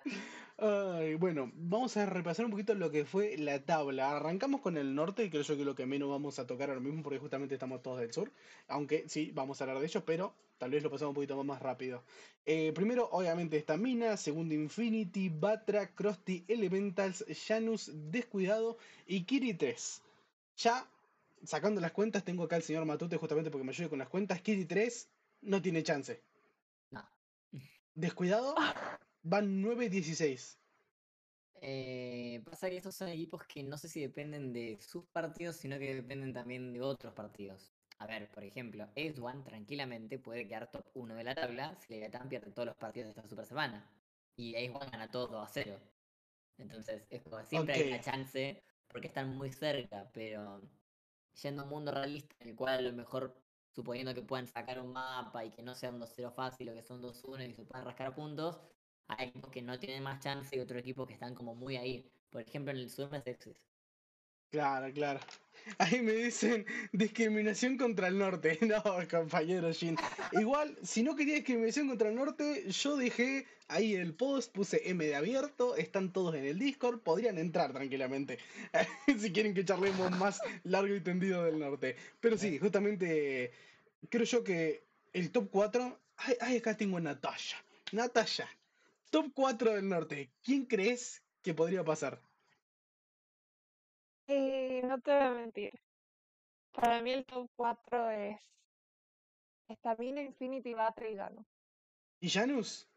[0.59, 4.17] Ay, bueno, vamos a repasar un poquito lo que fue la tabla.
[4.17, 7.03] Arrancamos con el norte, creo yo que lo que menos vamos a tocar ahora mismo
[7.03, 8.31] porque justamente estamos todos del sur.
[8.69, 11.61] Aunque sí, vamos a hablar de ellos, pero tal vez lo pasamos un poquito más
[11.61, 12.05] rápido.
[12.47, 20.03] Eh, primero, obviamente, está Mina, segundo Infinity, Batra, Krusty, Elementals, Janus, Descuidado y Kiri 3.
[20.59, 20.87] Ya,
[21.45, 24.41] sacando las cuentas, tengo acá al señor Matute justamente porque me ayude con las cuentas.
[24.43, 25.09] Kiri 3
[25.43, 26.21] no tiene chance.
[26.91, 27.05] No.
[27.95, 28.55] Descuidado,
[29.23, 30.59] van 9-16.
[31.65, 35.79] Eh, pasa que estos son equipos que no sé si dependen de sus partidos, sino
[35.79, 37.73] que dependen también de otros partidos.
[37.99, 42.29] A ver, por ejemplo, Ace tranquilamente puede quedar top 1 de la tabla si Leviathan
[42.29, 43.89] pierde todos los partidos de esta super semana.
[44.35, 45.81] Y One gana todo 2 a 0.
[46.59, 50.61] Entonces, es como siempre hay una chance porque están muy cerca, pero
[51.41, 54.81] yendo a un mundo realista en el cual a lo mejor, suponiendo que puedan sacar
[54.81, 57.65] un mapa y que no sea un 2-0 fácil o que son 2-1 y se
[57.65, 58.61] puedan rascar puntos,
[59.09, 62.05] hay equipos que no tienen más chance y otros equipos que están como muy ahí.
[62.31, 63.57] Por ejemplo, en el sur es Exes.
[64.53, 65.19] Claro, claro.
[65.79, 68.59] Ahí me dicen discriminación contra el norte.
[68.67, 69.97] No, compañero Jin.
[70.33, 75.03] Igual, si no quería discriminación contra el norte, yo dejé ahí el post, puse M
[75.03, 78.39] de abierto, están todos en el Discord, podrían entrar tranquilamente.
[79.19, 81.97] si quieren que charlemos más largo y tendido del norte.
[82.21, 83.53] Pero sí, justamente
[84.11, 84.85] creo yo que
[85.15, 85.99] el top 4.
[86.19, 87.57] Ay, ay, acá tengo a Natalia.
[87.93, 88.49] Natalia.
[89.13, 90.33] Top 4 del norte.
[90.43, 92.23] ¿Quién crees que podría pasar?
[94.27, 95.79] Y no te voy a mentir.
[96.73, 98.41] Para mí el top 4 es
[99.71, 101.45] Stamina, Infinity, Batra y Gano.
[102.21, 102.89] ¿Y Janus?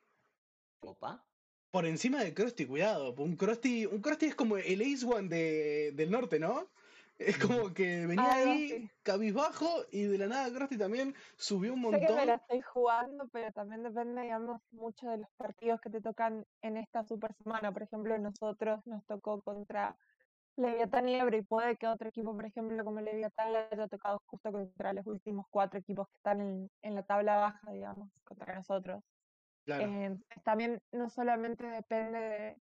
[0.79, 1.21] Opa.
[1.69, 3.13] Por encima de Krusty, cuidado.
[3.17, 6.71] Un Krusty, un Krusty es como el Ace One de, del norte, ¿no?
[7.17, 8.89] Es como que venía ahí así.
[9.03, 12.35] cabizbajo y de la nada Krusty también subió un Sé que me la montón.
[12.35, 17.03] estoy jugando, pero también depende, digamos, mucho de los partidos que te tocan en esta
[17.03, 17.71] super semana.
[17.71, 19.95] Por ejemplo, nosotros nos tocó contra
[20.57, 24.21] Leviatán y Ebro y puede que otro equipo, por ejemplo, como Leviatán, le haya tocado
[24.25, 28.55] justo contra los últimos cuatro equipos que están en, en la tabla baja, digamos, contra
[28.55, 29.03] nosotros.
[29.63, 32.57] Claro, Eh, también no solamente depende de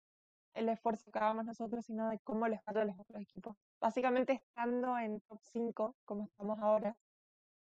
[0.54, 3.56] el esfuerzo que hagamos nosotros, sino de cómo les vaya a los otros equipos.
[3.82, 6.96] Básicamente estando en top 5, como estamos ahora,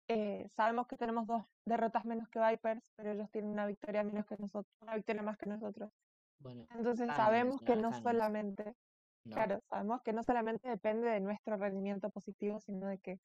[0.09, 4.27] eh, sabemos que tenemos dos derrotas menos que Vipers, pero ellos tienen una victoria menos
[4.27, 5.93] que nosotros, una victoria más que nosotros.
[6.41, 8.75] Bueno, Entonces sabemos que no, solamente
[9.25, 9.37] ¿no?
[9.37, 13.21] Claro, sabemos que no solamente depende de nuestro rendimiento positivo, sino de que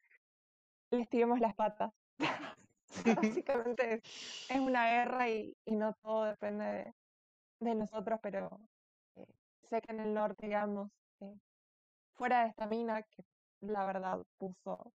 [0.91, 1.91] les tiremos las patas.
[3.17, 6.93] Básicamente es, es una guerra y, y no todo depende de,
[7.59, 8.59] de nosotros, pero
[9.15, 9.25] eh,
[9.67, 11.39] sé que en el norte, digamos, eh,
[12.15, 13.23] fuera de estamina, que
[13.61, 14.91] la verdad puso,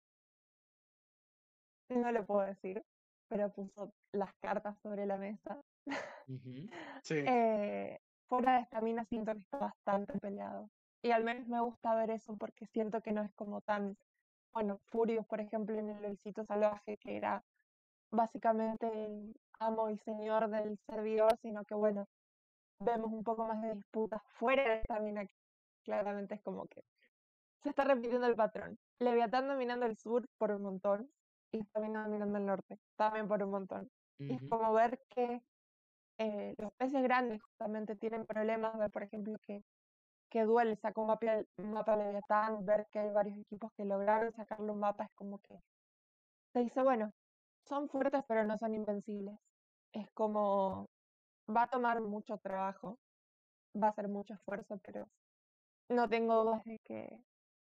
[1.89, 2.84] no lo puedo decir,
[3.27, 5.62] pero puso las cartas sobre la mesa.
[7.03, 7.23] Sí.
[7.25, 10.69] Eh, fuera de estamina siento que está bastante peleado.
[11.01, 13.95] Y al menos me gusta ver eso porque siento que no es como tan,
[14.53, 17.45] bueno, Furious, por ejemplo, en el Lolcito Salvaje, que era
[18.12, 22.08] básicamente el amo y señor del servidor, sino que bueno,
[22.80, 25.36] vemos un poco más de disputas fuera de estamina, que
[25.86, 26.84] claramente es como que
[27.67, 28.80] se está repitiendo el patrón.
[28.99, 31.12] Leviatán dominando el sur por un montón
[31.51, 33.89] y Stamina dominando el norte también por un montón.
[34.19, 35.41] Y es como ver que
[36.17, 39.63] eh, los peces grandes justamente tienen problemas, ver por ejemplo que,
[40.30, 44.32] que Duel sacó un mapa, un mapa Leviatán, ver que hay varios equipos que lograron
[44.34, 45.60] sacarle un mapa, es como que
[46.53, 47.12] se dice, bueno,
[47.65, 49.38] son fuertes pero no son invencibles.
[49.91, 50.88] Es como,
[51.53, 52.97] va a tomar mucho trabajo,
[53.75, 55.08] va a ser mucho esfuerzo, pero
[55.89, 57.19] no tengo dudas de que,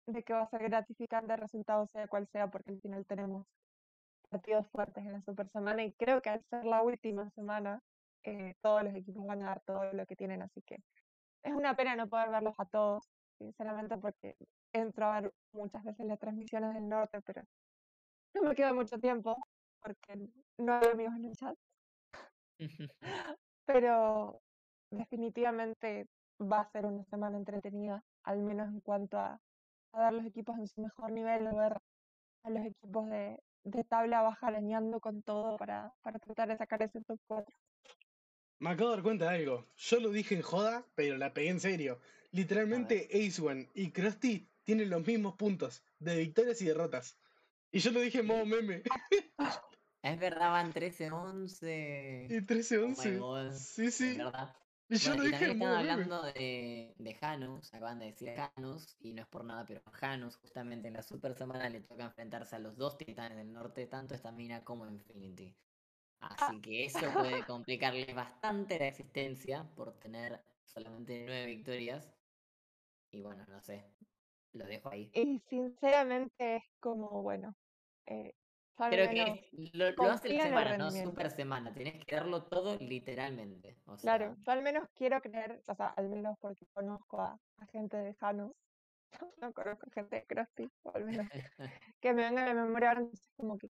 [0.07, 3.47] de que va a ser gratificante el resultado sea cual sea, porque al final tenemos
[4.29, 7.81] partidos fuertes en la super semana y creo que al ser la última semana,
[8.25, 10.79] eh, todos los equipos van a dar todo lo que tienen, así que
[11.43, 13.05] es una pena no poder verlos a todos,
[13.39, 14.37] sinceramente, porque
[14.73, 17.43] entro a ver muchas veces las transmisiones del norte, pero
[18.35, 19.37] no me queda mucho tiempo,
[19.83, 21.57] porque no hay amigos en el chat,
[23.67, 24.41] pero
[24.91, 26.07] definitivamente
[26.41, 29.41] va a ser una semana entretenida, al menos en cuanto a,
[29.93, 31.79] a ver los equipos en su mejor nivel, ver
[32.45, 36.83] a los equipos de, de tabla baja arañando con todo para, para tratar de sacar
[36.83, 37.55] ese top 4.
[38.59, 39.67] Me acabo de dar cuenta de algo.
[39.77, 42.01] Yo lo dije en joda, pero la pegué en serio.
[42.31, 47.19] Literalmente Ace One y Krusty tienen los mismos puntos de victorias y derrotas.
[47.73, 48.83] Y yo lo dije en modo meme.
[50.03, 52.27] Es verdad, van 13-11.
[52.31, 53.19] Y Oh my 13-11.
[53.19, 54.17] God, Sí, Es sí.
[54.17, 54.57] verdad.
[54.93, 58.95] Y yo Bueno, y dije también están hablando de, de Janus, acaban de decir Janus,
[59.01, 62.57] y no es por nada, pero Janus justamente en la super semana le toca enfrentarse
[62.57, 65.57] a los dos titanes del norte, tanto Stamina como Infinity.
[66.21, 72.13] Así que eso puede complicarle bastante la existencia por tener solamente nueve victorias.
[73.13, 73.83] Y bueno, no sé,
[74.53, 75.11] lo dejo ahí.
[75.15, 77.57] Y sinceramente es como, bueno,
[78.05, 78.35] eh,
[78.91, 81.73] Creo que lo, lo hace la semana, no super semana.
[81.73, 83.79] Tenés que darlo todo literalmente.
[83.87, 87.67] O claro, yo al menos quiero creer, o sea, al menos porque conozco a, a
[87.67, 88.53] gente de Janus,
[89.41, 91.27] no conozco gente de o al menos
[92.01, 93.69] que me venga a la memoria ahora, entonces como que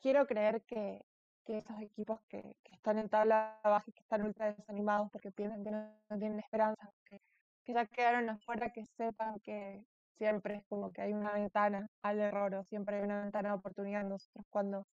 [0.00, 1.00] quiero creer que,
[1.44, 5.32] que esos equipos que, que están en tabla baja y que están ultra desanimados porque
[5.32, 7.20] piensan que no, no tienen esperanza, que,
[7.64, 9.84] que ya quedaron afuera, que sepan que
[10.18, 13.54] siempre es como que hay una ventana al error o siempre hay una ventana de
[13.56, 14.04] oportunidad.
[14.04, 14.86] Nosotros cuando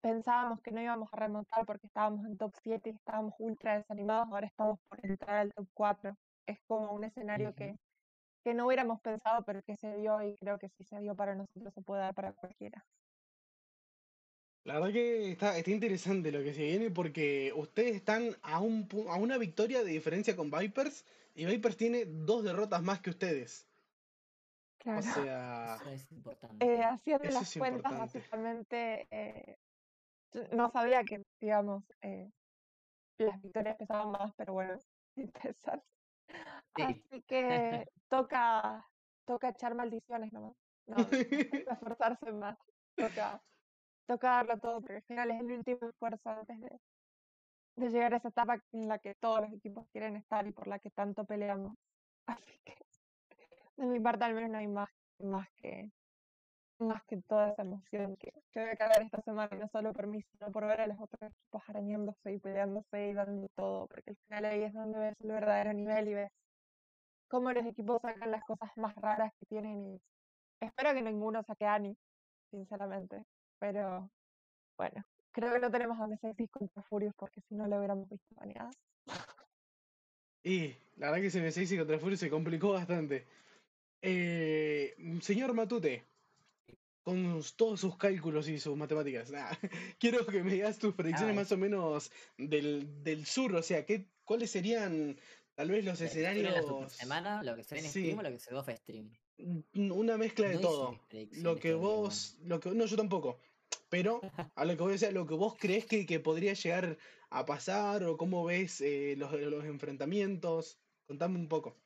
[0.00, 4.28] pensábamos que no íbamos a remontar porque estábamos en top 7 y estábamos ultra desanimados,
[4.30, 6.14] ahora estamos por entrar al top 4.
[6.46, 7.76] Es como un escenario que,
[8.44, 11.34] que no hubiéramos pensado, pero que se dio y creo que si se dio para
[11.34, 12.84] nosotros se puede dar para cualquiera.
[14.64, 18.88] La verdad que está, está interesante lo que se viene porque ustedes están a, un,
[19.08, 23.71] a una victoria de diferencia con Vipers y Vipers tiene dos derrotas más que ustedes.
[24.82, 25.00] O Claro.
[25.30, 26.66] sea, eso es importante.
[26.66, 28.18] Eh, haciendo Eso las cuentas, importante.
[28.18, 29.56] básicamente, eh,
[30.52, 32.30] no sabía que, digamos, eh,
[33.18, 34.74] las victorias pesaban más, pero bueno,
[35.16, 35.86] interesante.
[36.76, 36.82] Sí.
[36.82, 38.84] Así que toca,
[39.24, 40.54] toca echar maldiciones nomás.
[40.86, 42.58] No, esforzarse más.
[42.96, 43.40] Toca,
[44.06, 46.80] toca darlo todo, porque al final es el último esfuerzo antes de,
[47.76, 50.66] de llegar a esa etapa en la que todos los equipos quieren estar y por
[50.66, 51.74] la que tanto peleamos.
[52.26, 52.74] Así que,
[53.76, 55.90] de mi parte, al menos no hay más, más que,
[56.78, 60.06] más que toda esa emoción que, que voy a cargar esta semana, no solo por
[60.06, 64.10] mí, sino por ver a los otros equipos arañándose y peleándose y dando todo, porque
[64.10, 66.30] al final ahí es donde ves el verdadero nivel y ves
[67.28, 70.00] cómo los equipos sacan las cosas más raras que tienen y
[70.60, 71.96] espero que ninguno saque Ani,
[72.50, 73.24] sinceramente,
[73.58, 74.10] pero
[74.76, 78.34] bueno, creo que no tenemos a Messi contra Furious porque si no lo hubiéramos visto
[78.34, 78.70] baneada.
[80.44, 83.26] y la verdad que ese M6 contra Fury se complicó bastante.
[84.02, 86.04] Eh, señor Matute,
[87.02, 89.50] con todos sus cálculos y sus matemáticas, nah,
[89.98, 91.36] quiero que me digas tus predicciones Ay.
[91.36, 95.16] más o menos del, del sur, o sea, ¿qué, ¿cuáles serían
[95.54, 96.92] tal vez los la escenarios?
[96.92, 98.00] semana, lo que se ve en Sí.
[98.00, 99.10] stream o lo que se ve off stream.
[99.38, 100.98] Mm, Una mezcla de No todo.
[101.30, 103.38] Lo que vos, lo que, no, yo tampoco.
[103.88, 104.20] Pero
[104.56, 106.98] a lo que voy a decir, lo que vos crees que, que podría llegar
[107.30, 110.78] a pasar o cómo ves eh, los, los enfrentamientos.
[111.06, 111.76] Contame un poco.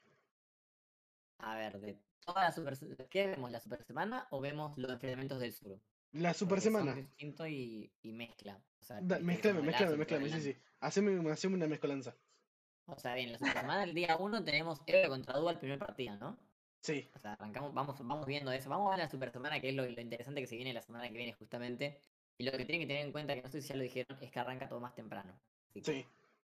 [1.38, 2.76] A ver, de toda la super...
[3.08, 3.50] ¿Qué vemos?
[3.50, 5.80] ¿La super semana o vemos los enfrentamientos del sur?
[6.12, 6.94] La super Porque semana.
[6.94, 8.60] distinto y, y mezcla.
[8.80, 10.56] O sea, Da- Mezclame, mezclame, mezclame, sí, sí.
[10.80, 12.14] Haceme, haceme una mezcolanza.
[12.86, 16.16] O sea, bien, la super semana, el día 1 tenemos Euro contra Dual, primer partido,
[16.18, 16.38] ¿no?
[16.82, 18.70] Sí, O sea, arrancamos, vamos, vamos viendo eso.
[18.70, 20.82] Vamos a ver la super semana, que es lo, lo interesante que se viene la
[20.82, 22.00] semana que viene, justamente.
[22.38, 24.16] Y lo que tienen que tener en cuenta, que no sé si ya lo dijeron,
[24.22, 25.32] es que arranca todo más temprano.
[25.68, 26.06] Así que sí.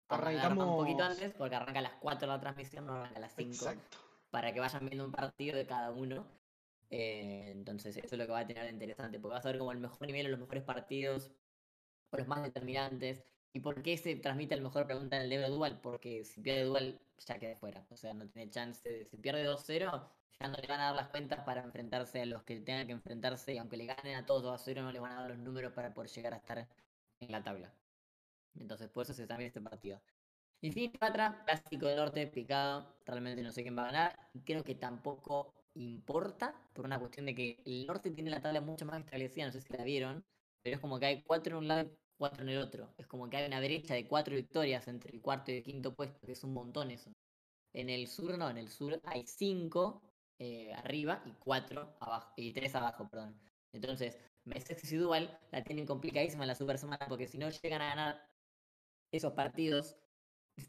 [0.09, 1.23] vamos a agarrar un poquito Arrancamos.
[1.23, 3.51] antes, porque arranca a las 4 la transmisión, no arranca a las 5.
[3.53, 3.97] Exacto.
[4.35, 6.27] Para que vayan viendo un partido de cada uno.
[6.89, 9.59] Eh, entonces, eso es lo que va a tener de interesante, porque vas a ver
[9.59, 11.31] como el mejor nivel los mejores partidos,
[12.09, 13.23] o los más determinantes.
[13.53, 15.79] ¿Y por qué se transmite el mejor pregunta en el Euro Dual?
[15.81, 17.87] Porque si pierde Dual, ya queda fuera.
[17.91, 19.05] O sea, no tiene chance.
[19.05, 20.11] Si pierde 2-0,
[20.41, 22.93] ya no le van a dar las cuentas para enfrentarse a los que tengan que
[22.93, 23.53] enfrentarse.
[23.53, 25.93] Y aunque le ganen a todos 2-0, no les van a dar los números para
[25.93, 26.67] poder llegar a estar
[27.21, 27.73] en la tabla.
[28.59, 30.01] Entonces, por eso se también este partido.
[30.61, 32.95] Infinity Patra, clásico del norte, picado.
[33.05, 34.29] Realmente no sé quién va a ganar.
[34.33, 38.61] y Creo que tampoco importa por una cuestión de que el norte tiene la tabla
[38.61, 39.45] mucho más establecida.
[39.45, 40.25] No sé si la vieron.
[40.61, 42.93] Pero es como que hay cuatro en un lado y cuatro en el otro.
[42.97, 45.93] Es como que hay una brecha de cuatro victorias entre el cuarto y el quinto
[45.95, 47.11] puesto, que es un montón eso.
[47.73, 50.01] En el sur no, en el sur hay cinco
[50.39, 53.39] eh, arriba y cuatro abajo, y tres abajo, perdón.
[53.73, 57.81] Entonces, Messi y Dual la tienen complicadísima en la super semana porque si no llegan
[57.81, 58.29] a ganar
[59.11, 59.97] esos partidos.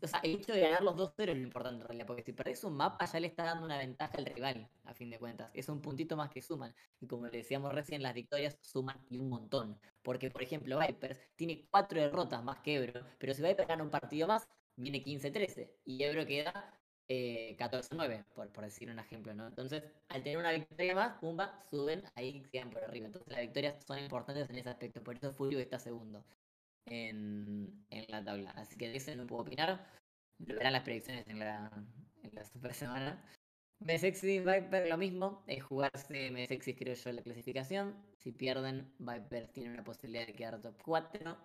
[0.03, 2.33] O sea, el hecho de ganar los 2-0 es lo importante en realidad, porque si
[2.33, 5.51] perdés un mapa ya le está dando una ventaja al rival, a fin de cuentas.
[5.55, 6.75] Es un puntito más que suman.
[7.01, 9.79] Y como le decíamos recién, las victorias suman y un montón.
[10.03, 13.91] Porque, por ejemplo, Vipers tiene cuatro derrotas más que Ebro, pero si Vipers gana un
[13.91, 15.71] partido más, viene 15-13.
[15.85, 16.79] Y Ebro queda
[17.09, 19.47] eh, 14-9, por, por decir un ejemplo, ¿no?
[19.47, 23.07] Entonces, al tener una victoria más, pumba, suben, ahí quedan por arriba.
[23.07, 25.03] Entonces, las victorias son importantes en ese aspecto.
[25.03, 26.25] Por eso Furio está segundo
[26.87, 28.51] en, en la tabla.
[28.53, 29.87] Así que de eso no puedo opinar.
[30.39, 31.71] Lo verán las predicciones en la,
[32.23, 33.23] en la super semana.
[33.79, 37.95] Mesexy Viper lo mismo, es jugarse Mesexy creo yo la clasificación.
[38.19, 41.37] Si pierden, Viper tiene una posibilidad de quedar top 4.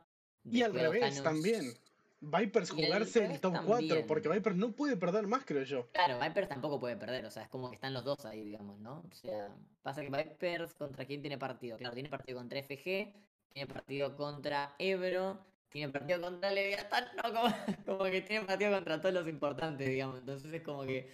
[0.46, 1.74] Y al revés Janus- también.
[2.24, 4.08] Vipers jugarse el revés top 4, también.
[4.08, 5.90] porque Vipers no puede perder más, creo yo.
[5.92, 8.80] Claro, Vipers tampoco puede perder, o sea, es como que están los dos ahí, digamos,
[8.80, 9.00] ¿no?
[9.12, 9.50] O sea,
[9.82, 11.78] pasa que Vipers contra quién tiene partido.
[11.78, 13.12] Claro, tiene partido contra FG,
[13.54, 15.40] tiene partido contra Ebro,
[15.70, 20.20] tiene partido contra Leviatán, no, como, como que tiene partido contra todos los importantes, digamos.
[20.20, 21.10] Entonces es como que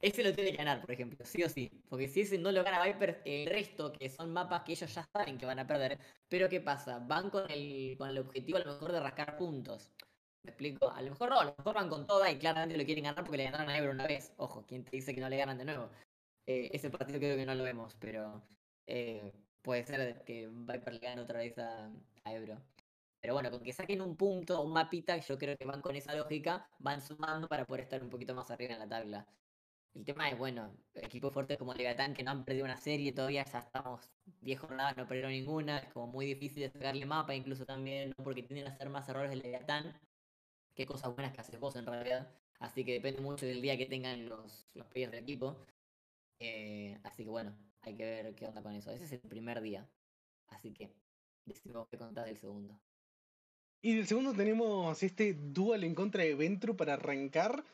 [0.00, 1.70] ese lo tiene que ganar, por ejemplo, sí o sí.
[1.88, 5.08] Porque si ese no lo gana Vipers, el resto, que son mapas que ellos ya
[5.12, 5.98] saben que van a perder.
[6.28, 6.98] Pero ¿qué pasa?
[6.98, 9.90] Van con el, con el objetivo a lo mejor de rascar puntos.
[10.42, 10.90] ¿Me explico?
[10.90, 13.24] A lo mejor no, a lo mejor van con toda y claramente lo quieren ganar
[13.24, 14.34] porque le ganaron a Ebro una vez.
[14.36, 15.88] Ojo, ¿quién te dice que no le ganan de nuevo?
[16.46, 18.42] Eh, ese partido creo que no lo vemos, pero
[18.86, 19.32] eh,
[19.64, 21.90] puede ser que Viper le gane otra vez a,
[22.24, 22.62] a Ebro.
[23.20, 26.14] Pero bueno, con que saquen un punto, un mapita, yo creo que van con esa
[26.14, 29.26] lógica, van sumando para poder estar un poquito más arriba en la tabla.
[29.94, 33.44] El tema es, bueno, equipos fuertes como Legatán que no han perdido una serie todavía,
[33.44, 34.10] ya estamos
[34.42, 38.24] 10 jornadas, no perdieron ninguna, es como muy difícil de sacarle mapa, incluso también, ¿no?
[38.24, 39.98] porque tienden a hacer más errores de Legatán
[40.74, 42.30] que cosas buenas que haces vos en realidad.
[42.58, 45.64] Así que depende mucho del día que tengan los, los players del equipo.
[46.40, 48.90] Eh, así que bueno, hay que ver qué onda con eso.
[48.90, 49.88] Ese es el primer día.
[50.48, 50.90] Así que
[51.44, 52.78] decimos qué contás del segundo.
[53.82, 57.64] Y del segundo tenemos este dual en contra de Ventru para arrancar.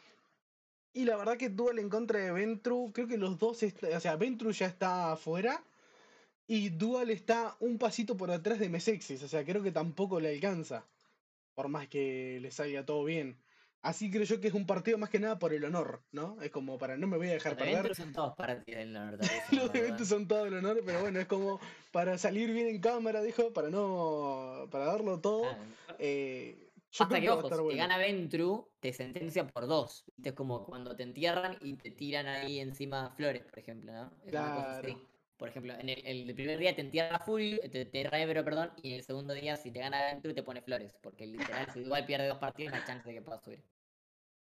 [0.93, 4.17] Y la verdad que dual en contra de Ventru, creo que los dos, o sea,
[4.17, 5.65] Ventru ya está afuera.
[6.53, 10.31] Y Dual está un pasito por atrás de Mesexis, o sea, creo que tampoco le
[10.31, 10.85] alcanza.
[11.55, 13.37] Por más que le salga todo bien.
[13.83, 16.41] Así creo yo que es un partido más que nada por el honor, ¿no?
[16.43, 17.83] Es como para no me voy a dejar Los de perder.
[17.83, 19.27] Venture son todos partidos del norte.
[19.53, 21.61] Los eventos son todo el honor, pero bueno, es como
[21.91, 24.69] para salir bien en cámara, dijo, para no.
[24.71, 25.57] para darlo todo.
[25.99, 27.79] Eh, yo Hasta que, ojo, si te bueno.
[27.79, 30.05] gana Ventru, te sentencia por dos.
[30.23, 34.13] Es como cuando te entierran y te tiran ahí encima flores, por ejemplo, ¿no?
[34.27, 34.97] Es una cosa así.
[35.41, 38.91] Por ejemplo, en el, primer día te entierra Fury, te, te entierra Ebro, perdón, y
[38.91, 40.99] en el segundo día, si te gana Ventru, te pone flores.
[41.01, 43.65] Porque literal, si igual pierde dos partidos, no hay chance de que pueda subir.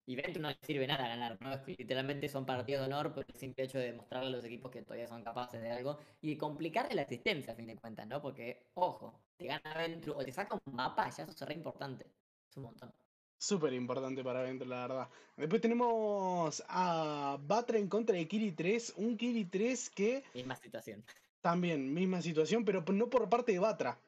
[0.06, 1.50] Y Ventru no le sirve nada ganar, ¿no?
[1.66, 4.80] Literalmente son partidos de honor por el simple hecho de demostrarle a los equipos que
[4.80, 8.22] todavía son capaces de algo y de complicarle la existencia, a fin de cuentas, ¿no?
[8.22, 12.06] Porque, ojo, te gana Ventru o te saca un mapa, ya eso es re importante.
[12.48, 12.90] Es un montón.
[13.38, 15.08] Súper importante para Ventru, la verdad.
[15.36, 18.94] Después tenemos a Batra en contra de Kiri 3.
[18.96, 21.04] Un Kiri 3 que Misma situación.
[21.40, 23.98] también, misma situación, pero no por parte de Batra.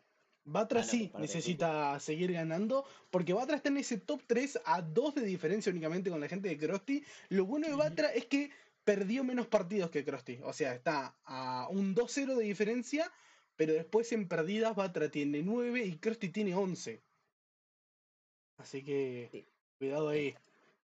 [0.44, 4.82] Batra Ah, no, sí necesita seguir ganando, porque Batra está en ese top 3 a
[4.82, 7.04] 2 de diferencia únicamente con la gente de Krusty.
[7.28, 7.74] Lo bueno de.
[7.74, 8.50] Batra es que
[8.84, 10.40] perdió menos partidos que Krusty.
[10.42, 13.12] O sea, está a un 2-0 de diferencia,
[13.54, 17.00] pero después en perdidas Batra tiene 9 y Krusty tiene 11.
[18.60, 19.44] Así que Sí.
[19.78, 20.34] cuidado ahí.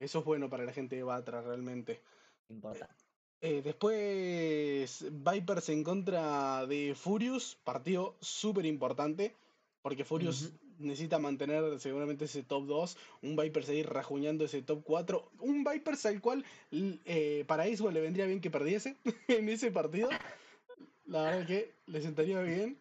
[0.00, 2.00] Eso es bueno para la gente de Batra realmente.
[2.48, 2.94] Importante.
[3.42, 9.34] Eh, después Vipers en contra de Furious, partido súper importante,
[9.82, 15.30] porque Furious necesita mantener seguramente ese top 2, un Vipers ahí rajuñando ese top 4,
[15.40, 18.96] un Vipers al cual eh, para Icewell le vendría bien que perdiese
[19.28, 20.10] en ese partido,
[21.06, 22.78] la verdad que le sentaría bien.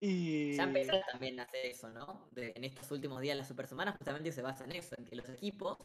[0.00, 0.54] Y...
[0.54, 2.28] Ya empezó también a hacer eso, ¿no?
[2.36, 5.28] en estos últimos días, las super semanas, justamente se basa en eso, en que los
[5.28, 5.78] equipos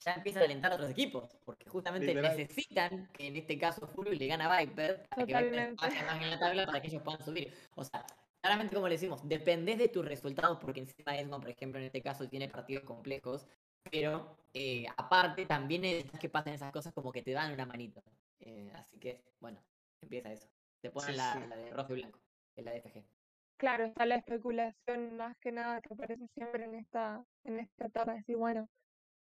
[0.00, 4.18] ya empiezan a alentar a otros equipos, porque justamente necesitan que en este caso Furious
[4.18, 7.02] le gana a Viper para que Viper pase más en la tabla para que ellos
[7.02, 7.52] puedan subir.
[7.74, 8.04] O sea,
[8.40, 12.02] claramente como le decimos, dependés de tus resultados, porque encima Edmond, por ejemplo, en este
[12.02, 13.46] caso tiene partidos complejos,
[13.90, 18.02] pero eh, aparte también necesitas que pasen esas cosas como que te dan una manito.
[18.40, 19.62] Eh, así que, bueno,
[20.00, 20.48] empieza eso.
[20.80, 22.20] Te ponen la, de rojo y blanco,
[22.56, 23.15] en la DFG.
[23.56, 28.12] Claro, está la especulación más que nada que aparece siempre en esta, en esta etapa,
[28.14, 28.68] decir, bueno,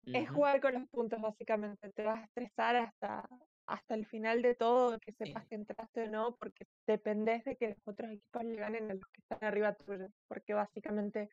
[0.06, 3.28] es jugar con los puntos básicamente, te vas a estresar hasta,
[3.66, 7.70] hasta el final de todo, que sepas que entraste o no, porque dependés de que
[7.70, 11.30] los otros equipos le ganen a los que están arriba tuyo, porque básicamente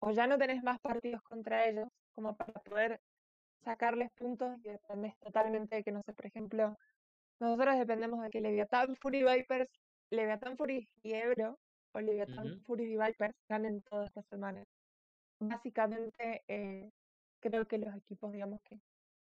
[0.00, 3.00] o ya no tenés más partidos contra ellos como para poder
[3.64, 6.76] sacarles puntos y dependés totalmente de que, no sé, por ejemplo,
[7.40, 9.70] nosotros dependemos de que Leviathan, Fury Vipers,
[10.10, 11.58] Leviathan Fury y Ebro
[11.94, 14.66] o Leviathan Fury y Vipers ganen todas estas semanas.
[15.40, 16.90] Básicamente, eh,
[17.40, 18.80] creo que los equipos, digamos, que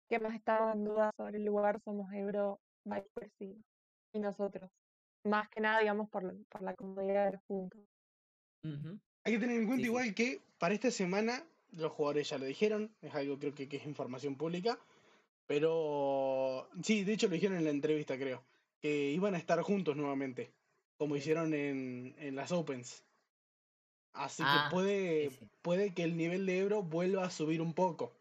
[0.08, 3.56] que más estaban en duda sobre el lugar somos Ebro, Vipers y,
[4.18, 4.70] nosotros.
[5.24, 7.76] Más que nada, digamos, por, por la comodidad del punto.
[9.24, 12.90] Hay que tener en cuenta igual que para esta semana los jugadores ya lo dijeron,
[13.02, 14.78] es algo creo que, que, es información pública,
[15.46, 18.42] pero sí, de hecho lo dijeron en la entrevista creo,
[18.80, 20.50] que iban a estar juntos nuevamente,
[20.96, 23.04] como hicieron en, en, las Opens.
[24.12, 25.30] Así que ah, puede,
[25.62, 28.12] puede que el nivel de Ebro vuelva a subir un poco.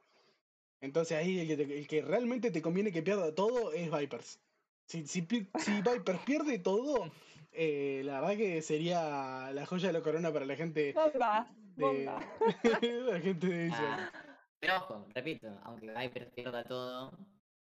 [0.82, 4.40] Entonces ahí el que, realmente te conviene que pierda todo es Vipers.
[4.88, 7.12] Si, si, si Vipers pierde todo,
[7.54, 10.94] eh, la verdad que sería la joya de la corona para la gente.
[10.94, 12.06] Bomba, de,
[13.12, 14.12] la gente de ah,
[14.60, 17.18] pero ojo, repito, aunque Vipers pierda todo.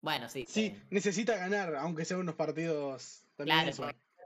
[0.01, 0.45] Bueno, sí.
[0.47, 3.23] Sí, necesita ganar, aunque sean unos partidos.
[3.37, 3.71] Claro,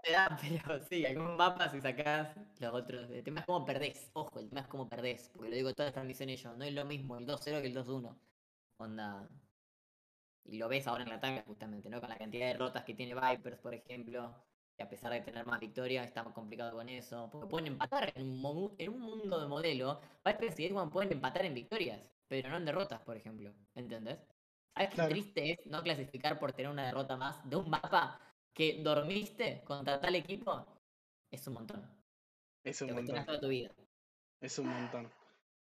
[0.05, 3.09] te da, pero sí, algún mapa si sacás los otros.
[3.09, 4.11] El tema es cómo perdés.
[4.13, 5.29] Ojo, el tema es cómo perdés.
[5.33, 6.55] Porque lo digo todas las transmisiones yo.
[6.55, 8.15] No es lo mismo el 2-0 que el 2-1.
[8.77, 9.27] Onda.
[10.45, 11.99] Y lo ves ahora en la tabla justamente, ¿no?
[11.99, 14.35] Con la cantidad de derrotas que tiene Vipers, por ejemplo.
[14.77, 17.29] Que a pesar de tener más victorias, está más complicado con eso.
[17.31, 20.01] Porque pueden empatar en un, en un mundo de modelo.
[20.23, 23.53] Vipers y Edwin pueden empatar en victorias, pero no en derrotas, por ejemplo.
[23.73, 24.19] ¿Entendés?
[24.75, 28.19] ¿Sabes qué triste es no clasificar por tener una derrota más de un mapa
[28.55, 30.65] que dormiste contra tal equipo?
[31.29, 31.85] Es un montón.
[32.63, 33.25] Es un montón.
[33.25, 33.69] Toda tu vida.
[34.39, 35.11] Es un montón.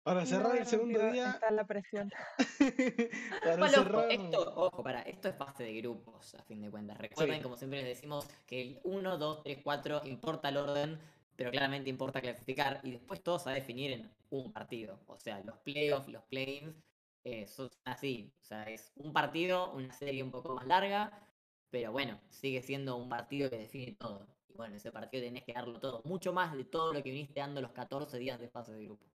[0.04, 1.30] Para cerrar el segundo día.
[1.30, 2.12] Está la presión.
[3.42, 4.12] para cerrar...
[4.12, 6.96] esto, ojo, para, esto es fase de grupos, a fin de cuentas.
[6.96, 11.00] Recuerden, como siempre les decimos, que el 1, 2, 3, 4 importa el orden,
[11.34, 15.00] pero claramente importa clasificar y después todo se va a definir en un partido.
[15.08, 16.76] O sea, los playoffs, los play-ins,
[17.24, 18.32] eh, son así.
[18.40, 21.25] O sea, es un partido, una serie un poco más larga,
[21.70, 24.26] pero bueno, sigue siendo un partido que define todo.
[24.48, 27.40] Y bueno, ese partido tenés que darlo todo, mucho más de todo lo que viniste
[27.40, 29.06] dando los 14 días de fase de grupo.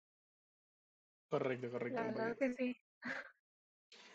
[1.29, 2.01] Correcto, correcto.
[2.01, 2.77] La que sí.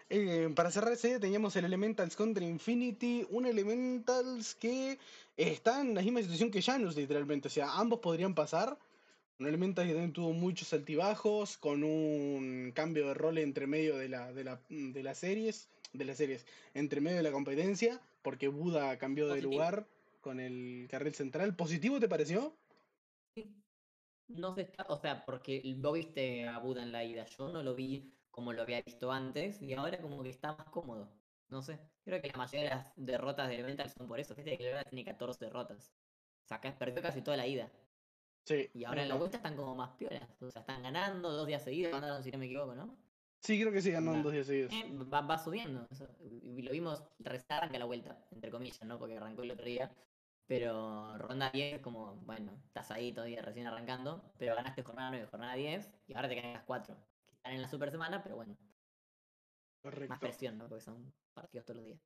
[0.10, 5.00] Eh, para cerrar ese día teníamos el Elementals contra Infinity, un Elementals que
[5.36, 8.78] está en la misma situación que Janus literalmente, o sea, ambos podrían pasar.
[9.40, 14.10] Un Elementals que también tuvo muchos altibajos, con un cambio de rol entre medio de
[14.10, 18.48] la, de la, de las series, de las series, entre medio de la competencia, porque
[18.48, 19.88] Buda cambió de lugar
[20.20, 21.56] con el carril central.
[21.56, 22.58] ¿Positivo te pareció?
[23.36, 23.64] Sí,
[24.28, 27.62] no se está, o sea, porque lo viste a Buda en la ida, yo no
[27.62, 31.08] lo vi como lo había visto antes y ahora como que está más cómodo.
[31.50, 34.34] No sé, creo que la mayoría de las derrotas del Elemental son por eso.
[34.34, 35.94] Fíjate que el tiene 14 derrotas.
[36.46, 37.72] O sea, perdió casi toda la ida.
[38.46, 38.72] Sí.
[38.74, 40.42] Y ahora en la vuelta están como más piolas.
[40.42, 43.05] O sea, están ganando dos días seguidos, ganaron si no me equivoco, ¿no?
[43.46, 44.74] Sí, creo que sí, ganaron dos días seguidos.
[44.74, 45.88] Eh, va, subiendo.
[46.32, 48.98] lo vimos recién arranca la vuelta, entre comillas, ¿no?
[48.98, 49.96] Porque arrancó el otro día.
[50.48, 55.54] Pero ronda 10, como, bueno, estás ahí todavía recién arrancando, pero ganaste jornada 9, jornada
[55.54, 56.96] 10, y ahora te quedan las 4,
[57.28, 58.58] que están en la super semana, pero bueno.
[59.82, 60.10] Correcto.
[60.10, 60.68] Más presión, ¿no?
[60.68, 62.02] Porque son partidos todos los días.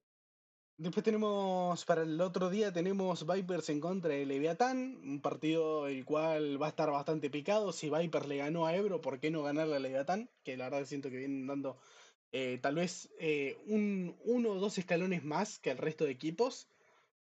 [0.79, 6.05] Después tenemos, para el otro día tenemos Vipers en contra de Leviatán, un partido el
[6.05, 7.71] cual va a estar bastante picado.
[7.71, 10.29] Si Vipers le ganó a Ebro, ¿por qué no ganarle a Leviatán?
[10.43, 11.77] Que la verdad siento que vienen dando
[12.31, 16.69] eh, tal vez eh, un, uno o dos escalones más que el resto de equipos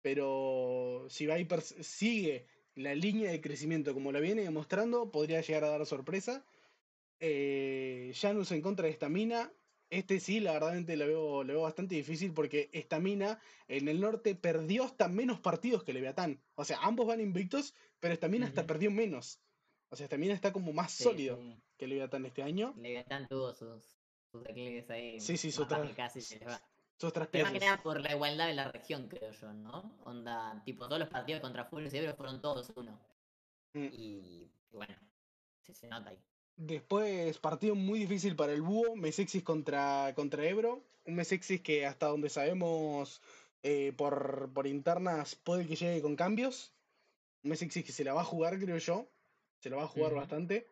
[0.03, 2.45] pero si Vipers sigue
[2.75, 6.45] la línea de crecimiento como la viene demostrando, podría llegar a dar sorpresa.
[7.19, 9.51] Eh, Janus en contra de esta mina.
[9.93, 14.33] Este sí, la verdad lo veo, lo veo bastante difícil porque Estamina en el norte
[14.33, 16.41] perdió hasta menos partidos que Leviatán.
[16.55, 19.39] O sea, ambos van invictos, pero Estamina hasta perdió menos.
[19.89, 21.39] O sea, Estamina está como más sólido
[21.77, 22.73] que Leviatán este año.
[22.75, 23.83] Leviatán tuvo sus,
[24.31, 25.19] sus declives ahí.
[25.19, 26.59] Sí, sí, sus casi se va.
[26.97, 29.95] Sus Más que nada por la igualdad de la región, creo yo, ¿no?
[30.05, 32.99] Onda, tipo, todos los partidos contra Furious y Ebro fueron todos uno.
[33.73, 33.89] Mm.
[33.91, 34.95] Y bueno,
[35.59, 36.19] se nota ahí.
[36.55, 40.83] Después, partido muy difícil para el Búho, Mesexis contra, contra Ebro.
[41.05, 43.21] Un Mesexis que hasta donde sabemos
[43.63, 46.71] eh, por, por internas puede que llegue con cambios.
[47.43, 49.07] Un Mesexis que se la va a jugar, creo yo.
[49.59, 50.67] Se la va a jugar bastante.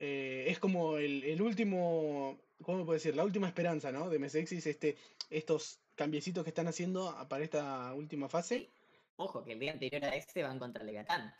[0.00, 3.14] Eh, es como el, el, último, ¿cómo puedo decir?
[3.14, 4.10] La última esperanza, ¿no?
[4.10, 4.96] De Mesexis, este,
[5.30, 8.68] estos cambiecitos que están haciendo para esta última fase.
[9.16, 11.32] Ojo, que el día anterior a este van contra Legatán.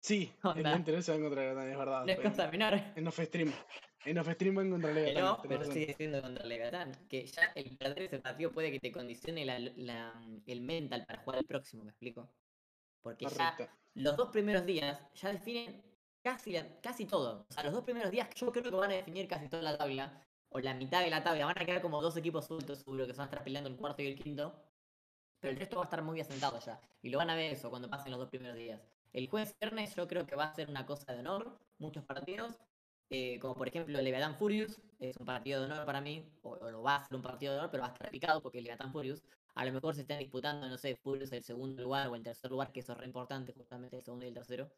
[0.00, 2.04] Sí, en el interés se va a encontrar es verdad.
[2.04, 2.74] No es cosa menor.
[2.94, 3.52] En Off Stream.
[4.04, 5.24] En Off Stream va a encontrar Leviatán.
[5.24, 6.92] No, pero sigue siendo contra Leviatán.
[7.08, 10.14] Que ya el perder ese partido puede que te condicione la, la,
[10.46, 12.28] el mental para jugar el próximo, ¿me explico?
[13.02, 13.56] Porque ya
[13.94, 15.82] los dos primeros días ya definen
[16.22, 17.46] casi, casi todo.
[17.48, 19.76] O sea, los dos primeros días yo creo que van a definir casi toda la
[19.76, 20.24] tabla.
[20.50, 21.44] O la mitad de la tabla.
[21.44, 23.76] Van a quedar como dos equipos sueltos, seguro, que se van a estar peleando el
[23.76, 24.54] cuarto y el quinto.
[25.40, 26.80] Pero el resto va a estar muy asentado ya.
[27.02, 28.80] Y lo van a ver eso cuando pasen los dos primeros días.
[29.12, 32.56] El jueves viernes yo creo que va a ser una cosa de honor, muchos partidos,
[33.10, 36.82] eh, como por ejemplo Leviathan Furious, es un partido de honor para mí, o, lo
[36.82, 39.22] va a ser un partido de honor, pero va a estar picado porque Leviathan Furious,
[39.54, 42.50] a lo mejor se están disputando, no sé, Furious el segundo lugar o el tercer
[42.50, 44.70] lugar, que eso es re importante, justamente el segundo y el tercero,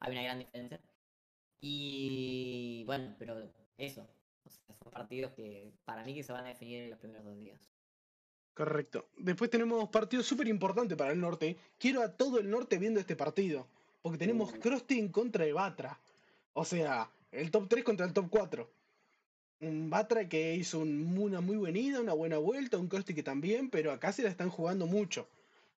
[0.00, 0.80] hay una gran diferencia.
[1.60, 4.06] Y bueno, pero eso,
[4.46, 7.75] son partidos que para mí que se van a definir en los primeros dos días.
[8.56, 9.04] Correcto.
[9.18, 11.58] Después tenemos partidos súper importantes para el norte.
[11.78, 13.66] Quiero a todo el norte viendo este partido.
[14.00, 15.10] Porque tenemos uh.
[15.12, 16.00] contra de Batra.
[16.54, 18.70] O sea, el top 3 contra el top 4.
[19.60, 23.68] Un Batra que hizo una muy buena ida, una buena vuelta, un Krusty que también,
[23.68, 25.28] pero acá se la están jugando mucho.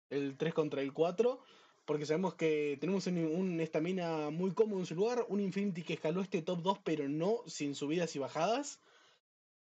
[0.09, 1.41] El 3 contra el 4.
[1.85, 6.21] Porque sabemos que tenemos un estamina muy cómodo en su lugar, un Infinity que escaló
[6.21, 8.79] este top 2, pero no sin subidas y bajadas.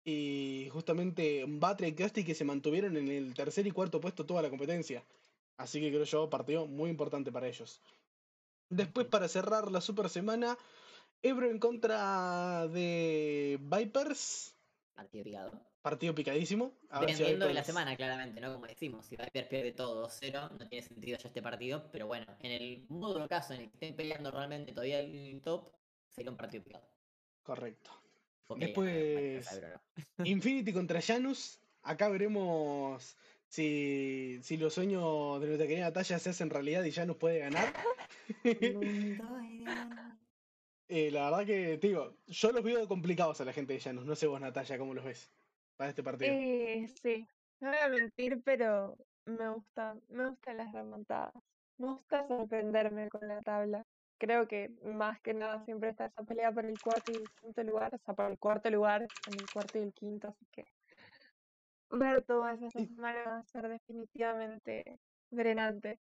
[0.06, 4.42] Y justamente Batra y Krusty que se mantuvieron en el tercer y cuarto puesto toda
[4.42, 5.04] la competencia.
[5.58, 7.82] Así que creo yo, partido muy importante para ellos.
[8.70, 10.58] Después, para cerrar la super semana,
[11.22, 14.56] Ebro en contra de Vipers.
[14.94, 15.62] Partido picado.
[15.82, 16.74] Partido picadísimo.
[17.00, 18.54] Dependiendo de la semana, claramente, ¿no?
[18.54, 21.90] Como decimos, si Vipers pierde todo 2-0, no tiene sentido ya este partido.
[21.92, 25.72] Pero bueno, en el modo caso en el que estén peleando realmente todavía el top,
[26.10, 26.88] sería un partido picado.
[27.44, 27.92] Correcto.
[28.58, 29.62] Después,
[30.24, 31.60] Infinity contra Janus.
[31.82, 33.18] Acá veremos
[33.48, 37.74] si, si los sueños de nuestra querida Natalia se hacen realidad y Janus puede ganar.
[40.90, 44.06] Eh, la verdad que, te digo, yo los veo complicados a la gente de Janus.
[44.06, 45.32] No sé vos, Natalia, cómo los ves
[45.76, 46.32] para este partido.
[46.32, 47.26] Eh, sí,
[47.62, 51.34] no voy a mentir, pero me gusta, me gustan las remontadas.
[51.80, 53.84] Me gusta sorprenderme con la tabla.
[54.24, 57.62] Creo que más que nada siempre está esa pelea por el cuarto y el quinto
[57.64, 60.66] lugar, o sea, por el cuarto lugar, en el cuarto y el quinto, así que
[61.90, 64.98] ver todo eso semana va a ser definitivamente
[65.30, 66.00] drenante.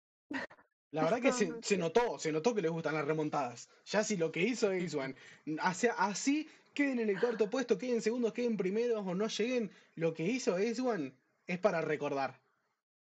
[0.91, 3.69] La verdad que se, se, notó, se notó que les gustan las remontadas.
[3.85, 5.15] Ya si lo que hizo One,
[5.61, 10.13] hacia, así queden en el cuarto puesto, queden segundos, queden primeros o no lleguen, lo
[10.13, 11.13] que hizo One
[11.47, 12.41] es para recordar.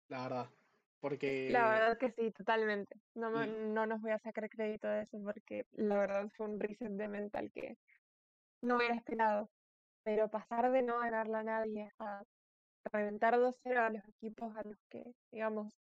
[0.08, 0.50] La verdad.
[1.00, 1.50] Porque...
[1.52, 3.00] La verdad que sí, totalmente.
[3.14, 6.92] No, no nos voy a sacar crédito de eso porque la verdad fue un reset
[6.92, 7.78] de mental que
[8.62, 9.50] no hubiera esperado.
[10.04, 12.24] Pero pasar de no ganarla a nadie a
[12.92, 15.74] reventar 2-0 a los equipos a los que, digamos,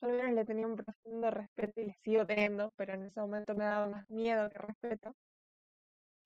[0.00, 3.20] yo al menos le tenía un profundo respeto y le sigo teniendo, pero en ese
[3.20, 5.14] momento me daba más miedo que respeto.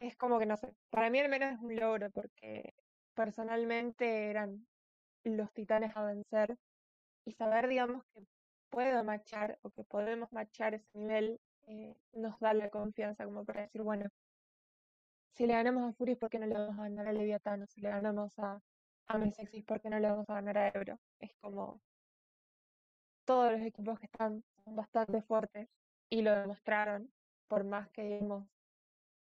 [0.01, 2.73] Es como que no sé, para mí al menos es un logro porque
[3.15, 4.67] personalmente eran
[5.25, 6.57] los titanes a vencer
[7.29, 8.27] y saber, digamos, que
[8.71, 13.63] puedo machar o que podemos machar ese nivel eh, nos da la confianza como para
[13.63, 14.09] decir, bueno,
[15.35, 17.67] si le ganamos a Fury, ¿por qué no le vamos a ganar a Leviatán?
[17.69, 18.63] si le ganamos a,
[19.09, 20.99] a Mesexis, ¿por qué no le vamos a ganar a Ebro?
[21.21, 21.83] Es como
[23.27, 25.69] todos los equipos que están bastante fuertes
[26.09, 27.13] y lo demostraron,
[27.47, 28.49] por más que digamos,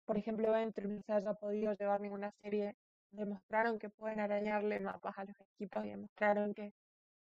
[0.06, 2.76] por ejemplo, Venture no se haya podido llevar ninguna serie,
[3.10, 6.74] demostraron que pueden arañarle mapas a los equipos y demostraron que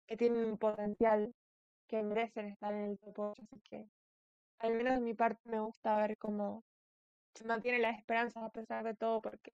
[0.07, 1.33] que tienen un potencial
[1.87, 3.89] que merecen estar en el top 8, así que
[4.59, 6.63] al menos de mi parte me gusta ver cómo
[7.35, 9.51] se mantiene la esperanza a pesar de todo, porque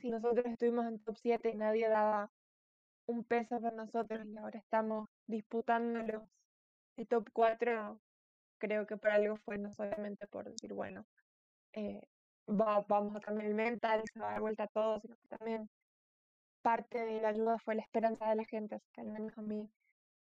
[0.00, 2.30] si nosotros estuvimos en top 7 y nadie daba
[3.06, 6.22] un peso por nosotros y ahora estamos disputando los
[6.96, 8.00] el top 4,
[8.58, 11.06] creo que por algo fue, no solamente por decir, bueno,
[11.72, 12.02] eh,
[12.46, 15.70] vamos a cambiar el mental, se va a dar vuelta a todo, sino que también
[16.62, 19.42] parte de la ayuda fue la esperanza de la gente, así que al menos a
[19.42, 19.68] mí.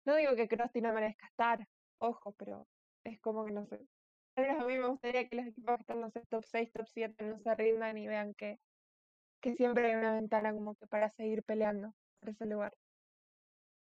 [0.04, 1.66] No digo que Krusty no merezca estar,
[1.98, 2.66] ojo, pero
[3.04, 3.80] es como que no sé.
[4.36, 6.72] Al menos a mí me gustaría que los equipos que están, no sé, top 6,
[6.72, 8.58] top 7 no se rindan y vean que,
[9.40, 12.74] que siempre hay una ventana como que para seguir peleando por ese lugar.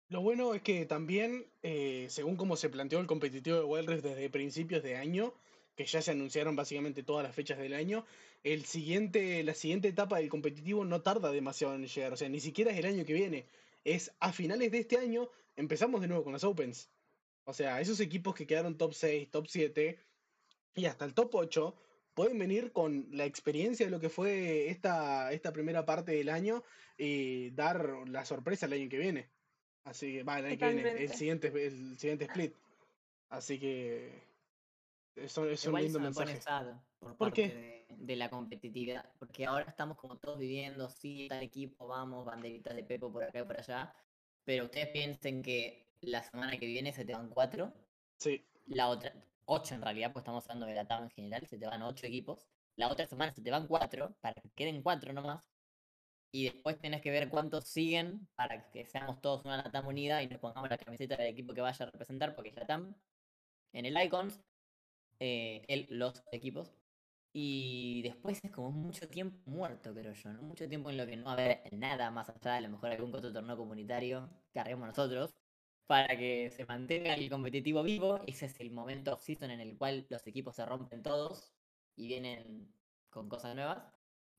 [0.08, 4.04] Lo bueno es que también, eh, según como se planteó el competitivo de Wild Rift
[4.04, 5.32] desde principios de año,
[5.74, 8.04] que ya se anunciaron básicamente todas las fechas del año,
[8.44, 12.40] el siguiente, la siguiente etapa del competitivo no tarda demasiado en llegar, o sea, ni
[12.40, 13.46] siquiera es el año que viene,
[13.84, 16.90] es a finales de este año empezamos de nuevo con las Opens.
[17.44, 19.98] O sea, esos equipos que quedaron top 6, top 7
[20.74, 21.76] y hasta el top 8
[22.14, 26.62] pueden venir con la experiencia de lo que fue esta, esta primera parte del año
[26.96, 29.30] y dar la sorpresa el año que viene.
[29.84, 32.54] Así que, va, el año que viene, el siguiente, el siguiente split.
[33.30, 34.22] Así que
[35.16, 36.38] eso es un lindo mensaje.
[37.00, 37.48] por ¿Por parte qué?
[37.48, 42.74] de, de la competitividad, porque ahora estamos como todos viviendo, sí, tal equipo, vamos, banderitas
[42.74, 43.94] de Pepo por acá y por allá,
[44.44, 47.72] pero ustedes piensen que la semana que viene se te van cuatro,
[48.18, 49.12] Sí, la otra,
[49.46, 52.06] ocho en realidad, pues estamos hablando de la tabla en general, se te van ocho
[52.06, 55.42] equipos, la otra semana se te van cuatro, para que queden cuatro nomás,
[56.34, 60.28] y después tenés que ver cuántos siguen para que seamos todos una LATAM unida y
[60.28, 62.94] nos pongamos la camiseta del equipo que vaya a representar, porque es LATAM.
[63.74, 64.40] En el Icons,
[65.20, 66.72] eh, el, los equipos.
[67.34, 70.42] Y después es como mucho tiempo muerto, creo yo, ¿no?
[70.42, 72.90] Mucho tiempo en lo que no va a haber nada más allá, a lo mejor
[72.90, 75.34] algún otro torneo comunitario que haremos nosotros,
[75.86, 78.20] para que se mantenga el competitivo vivo.
[78.26, 81.54] Ese es el momento off-season en el cual los equipos se rompen todos
[81.96, 82.74] y vienen
[83.10, 83.91] con cosas nuevas.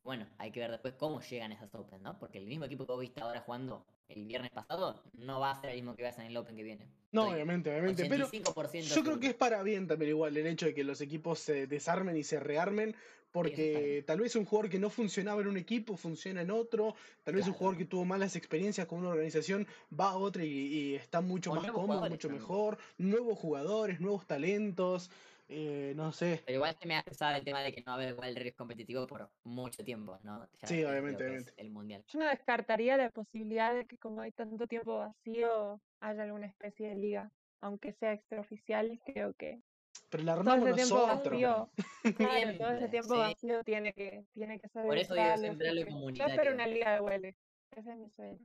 [0.03, 2.19] Bueno, hay que ver después cómo llegan esas Open, ¿no?
[2.19, 5.61] Porque el mismo equipo que vos viste ahora jugando el viernes pasado no va a
[5.61, 6.87] ser el mismo que veas en el Open que viene.
[7.11, 8.05] no, Estoy obviamente, obviamente.
[8.09, 10.99] Pero 85% yo creo que es para bien también igual el hecho de que los
[11.01, 12.95] equipos se desarmen y se rearmen,
[13.31, 17.35] porque tal vez un jugador que no funcionaba en un equipo funciona en otro, tal
[17.35, 19.65] vez un jugador que tuvo malas experiencias con una organización
[19.97, 22.41] va a otra y, y está mucho O más cómodo, mucho también.
[22.43, 25.09] mejor, nuevos jugadores, nuevos talentos,
[25.47, 26.41] eh, no sé.
[26.45, 28.35] Pero igual se me hace pesar el tema de que no va a haber igual
[28.35, 30.47] riesgo competitivo por mucho tiempo, ¿no?
[30.61, 31.53] Ya Sí, lo obviamente, obviamente.
[31.57, 32.03] El mundial.
[32.07, 36.89] Yo no descartaría la posibilidad de que como hay tanto tiempo vacío, haya alguna especie
[36.89, 37.31] de liga,
[37.61, 39.61] aunque sea extraoficial, creo que
[40.09, 41.41] Pero la todo armamos ese tiempo nosotros.
[41.41, 41.71] vacío,
[42.17, 43.19] claro, todo ese tiempo sí.
[43.19, 46.33] vacío tiene que, tiene que ser Por eso digo siempre algo que Yo comunitario.
[46.35, 47.35] espero una liga de huele,
[47.71, 48.39] ese es mi sueño.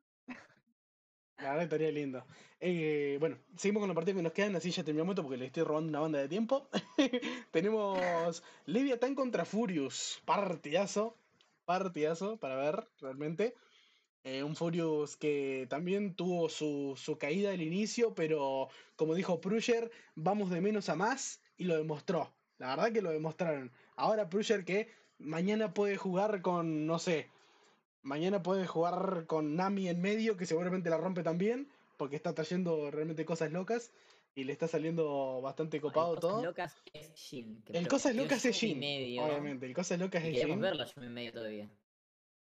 [1.38, 2.24] La verdad estaría lindo.
[2.60, 5.46] Eh, bueno, seguimos con los partidos que nos quedan, así ya terminamos esto porque le
[5.46, 6.68] estoy robando una banda de tiempo.
[7.52, 10.20] Tenemos Leviathan contra Furious.
[10.24, 11.16] Partidazo.
[11.64, 13.54] Partidazo para ver, realmente.
[14.24, 19.92] Eh, un Furious que también tuvo su, su caída al inicio, pero como dijo Prusher,
[20.16, 22.34] vamos de menos a más y lo demostró.
[22.58, 23.70] La verdad que lo demostraron.
[23.94, 27.30] Ahora Prusher que mañana puede jugar con, no sé,
[28.02, 32.90] Mañana puede jugar con Nami en medio, que seguramente la rompe también, porque está trayendo
[32.90, 33.90] realmente cosas locas
[34.34, 36.30] y le está saliendo bastante copado el todo.
[36.30, 37.62] Cosas locas es Jin.
[37.62, 39.66] que el Cosas Locas es Jin, medio, obviamente.
[39.66, 40.60] El Cosas Locas es Jin.
[40.60, 41.68] verlo Yumi en medio todavía.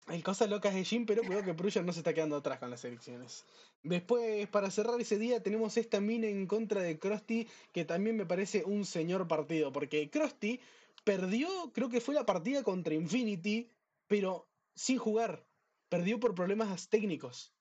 [0.07, 2.69] El Cosas Locas es Jin, pero cuidado que Prusher no se está quedando atrás con
[2.69, 3.45] las elecciones.
[3.83, 8.25] Después, para cerrar ese día, tenemos esta mina en contra de Krusty, que también me
[8.25, 10.59] parece un señor partido, porque Krusty
[11.03, 13.69] perdió, creo que fue la partida contra Infinity,
[14.07, 14.48] pero
[14.79, 15.45] sin jugar.
[15.89, 17.53] Perdió por problemas técnicos.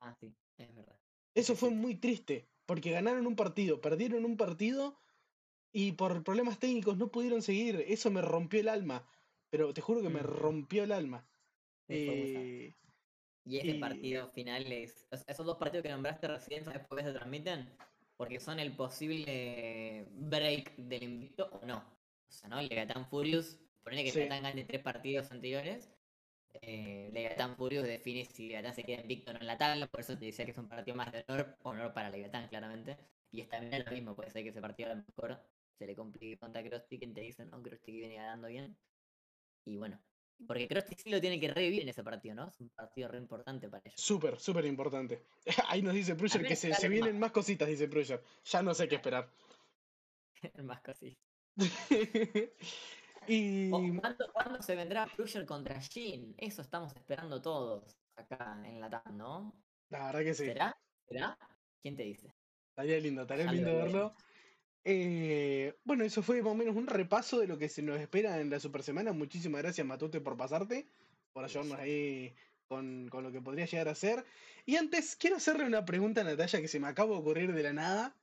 [0.00, 0.98] Ah, sí, es verdad.
[1.34, 4.98] Eso fue muy triste, porque ganaron un partido, perdieron un partido
[5.72, 7.84] y por problemas técnicos no pudieron seguir.
[7.86, 9.06] Eso me rompió el alma,
[9.50, 10.28] pero te juro que me Ujú.
[10.28, 11.28] rompió el alma.
[11.88, 12.72] Eh,
[13.44, 15.08] Y ese y- partido final es.
[15.10, 17.76] o sea, Esos dos partidos que nombraste recién, ¿sabes por qué se transmiten?
[18.16, 21.78] Porque son el posible break del invicto o no.
[22.28, 22.62] O sea, ¿no?
[22.62, 24.18] Legatán Furious, ponele que Sí.
[24.20, 25.90] Legatán gane tres partidos anteriores.
[26.60, 30.00] Eh, Legatán Furious define si Legatán se queda invicto o no en la tabla, por
[30.00, 32.98] eso te decía que es un partido más de honor, honor para Legatán, claramente.
[33.30, 35.40] Y es también lo mismo, puede ser que ese partido a lo mejor
[35.78, 38.76] se le complique contra Krusty, quien te dice, no, Krusty viene ganando bien.
[39.64, 39.98] Y bueno,
[40.46, 42.48] porque Krusty sí lo tiene que revivir en ese partido, ¿no?
[42.48, 44.00] Es un partido re importante para ellos.
[44.00, 45.22] súper, súper importante.
[45.68, 47.20] Ahí nos dice Prusher que se, vienen más.
[47.20, 48.22] más cositas, dice Prusher.
[48.44, 49.30] Ya no sé qué esperar.
[50.64, 51.22] Más cositas.
[53.26, 56.34] y ¿cuándo, cuándo se vendrá Prusher contra Jin?
[56.38, 59.62] Eso estamos esperando todos acá en la TAM, ¿no?
[59.90, 60.76] la verdad que sí, ¿Será?
[61.06, 61.38] ¿Será?
[61.82, 62.34] ¿Quién te dice?
[62.72, 64.14] estaría lindo, estaría lindo verlo.
[64.84, 68.40] Eh, bueno, eso fue más o menos un repaso de lo que se nos espera
[68.40, 69.12] en la super semana.
[69.12, 70.88] Muchísimas gracias, Matute, por pasarte,
[71.32, 72.34] por ayudarnos ahí
[72.66, 74.24] con, con lo que podría llegar a ser.
[74.64, 77.62] Y antes, quiero hacerle una pregunta a Natalia que se me acaba de ocurrir de
[77.62, 78.16] la nada.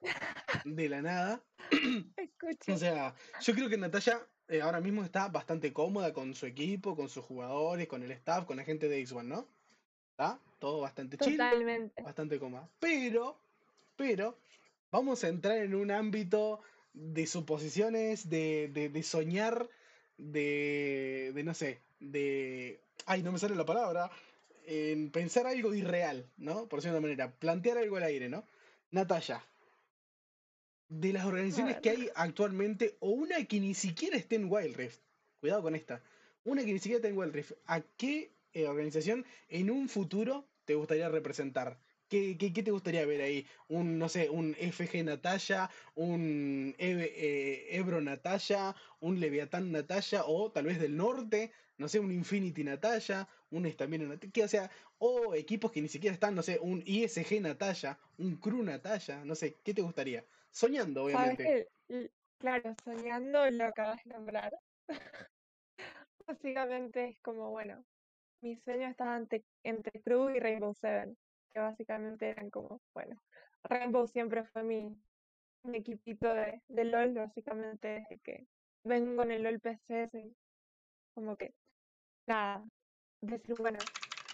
[0.66, 1.44] De la nada.
[2.18, 2.74] Escucho.
[2.74, 6.96] O sea, yo creo que Natalia eh, ahora mismo está bastante cómoda con su equipo,
[6.96, 9.48] con sus jugadores, con el staff, con la gente de X1, ¿no?
[10.12, 10.40] ¿Está?
[10.58, 12.02] Todo bastante chill, Totalmente.
[12.02, 12.68] bastante cómodo.
[12.80, 13.38] Pero,
[13.96, 14.36] pero,
[14.92, 16.62] vamos a entrar en un ámbito
[16.94, 19.70] de suposiciones, de, de, de soñar,
[20.18, 22.82] de, de, no sé, de...
[23.06, 24.10] Ay, no me sale la palabra.
[24.66, 26.68] En pensar algo irreal, ¿no?
[26.68, 28.44] Por decirlo de una manera, plantear algo al aire, ¿no?
[28.92, 29.44] Natalia,
[30.90, 35.00] de las organizaciones que hay actualmente, o una que ni siquiera esté en Wild Rift,
[35.40, 36.02] cuidado con esta,
[36.44, 40.48] una que ni siquiera esté en Wild Rift, ¿a qué eh, organización en un futuro
[40.66, 41.80] te gustaría representar?
[42.08, 43.46] ¿Qué, qué, qué te gustaría ver ahí?
[43.68, 50.66] Un, no sé, un FG Natalia, un eh, Ebro Natalia, un Leviatán Natalia, o tal
[50.66, 55.72] vez del norte, no sé, un Infinity Natalia, un Estamina Natalia, o sea, o equipos
[55.72, 59.76] que ni siquiera están, no sé, un ISG Natalia, un Crew Natalia, no sé, ¿qué
[59.76, 60.26] te gustaría?
[60.52, 61.68] Soñando, obviamente.
[62.40, 64.54] Claro, soñando lo acabas de nombrar.
[66.26, 67.84] Básicamente es como, bueno,
[68.42, 71.18] mi sueño estaba entre, entre Crew y Rainbow Seven,
[71.52, 73.22] que básicamente eran como, bueno,
[73.64, 74.96] Rainbow siempre fue mi,
[75.64, 78.48] mi equipito de, de LOL, básicamente desde que
[78.84, 80.10] vengo en el LOL PC,
[81.14, 81.54] como que,
[82.26, 82.64] nada,
[83.22, 83.80] decir, bueno,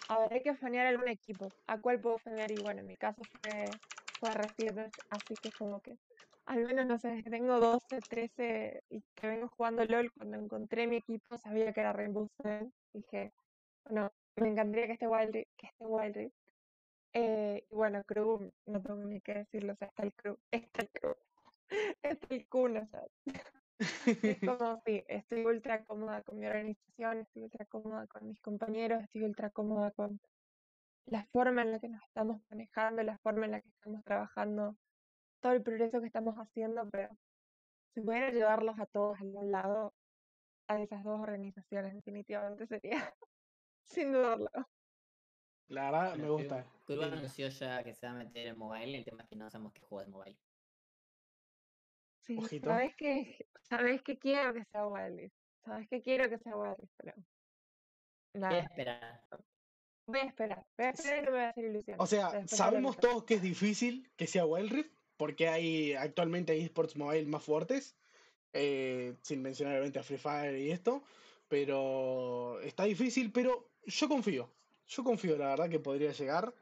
[0.10, 2.52] a ver, hay que fanear algún equipo, ¿a cuál puedo fanear?
[2.52, 3.72] Y bueno, en mi caso fue,
[4.20, 5.98] fue Resident, así que como que
[6.46, 10.98] al menos no sé, tengo 12, 13 y que vengo jugando LOL, cuando encontré mi
[10.98, 12.72] equipo sabía que era Rainbow Seven.
[12.94, 13.34] Dije,
[13.84, 16.36] bueno, me encantaría que esté Wild que esté Wild Rift.
[17.14, 20.82] Eh, y bueno, Crew, no tengo ni que decirlo, o sea, está el Crew, está
[20.82, 21.16] el Crew,
[22.04, 23.04] está el Kun, o sea.
[23.80, 23.80] es
[24.46, 29.24] como, sí, estoy ultra cómoda con mi organización, estoy ultra cómoda con mis compañeros, estoy
[29.24, 30.20] ultra cómoda con
[31.08, 34.76] la forma en la que nos estamos manejando, la forma en la que estamos trabajando
[35.40, 37.10] todo el progreso que estamos haciendo, pero
[37.94, 39.94] si pudiera llevarlos a todos a algún lado,
[40.68, 42.92] a esas dos organizaciones, definitivamente sería,
[43.86, 44.50] sin dudarlo.
[45.68, 46.66] La verdad, me gusta.
[46.86, 49.50] Curva anunció ya que se va a meter en mobile, el tema es que no
[49.50, 50.38] sabemos qué juego es mobile.
[52.22, 56.94] Sí, sabes que, sabes que quiero que sea Wildlife, sabes que quiero que sea Wildlife,
[56.98, 57.14] pero
[58.34, 58.50] nada.
[58.50, 59.28] Voy a esperar.
[60.16, 61.98] Voy a esperar, voy a esperar y no me voy a hacer ilusión.
[62.00, 66.62] O sea, sabemos todos que es difícil que sea Wild Rift, porque hay actualmente hay
[66.62, 67.98] esports mobile más fuertes,
[68.54, 71.04] eh, sin mencionar obviamente a Free Fire y esto,
[71.50, 74.50] pero está difícil, pero yo confío,
[74.88, 76.54] yo confío la verdad que podría llegar.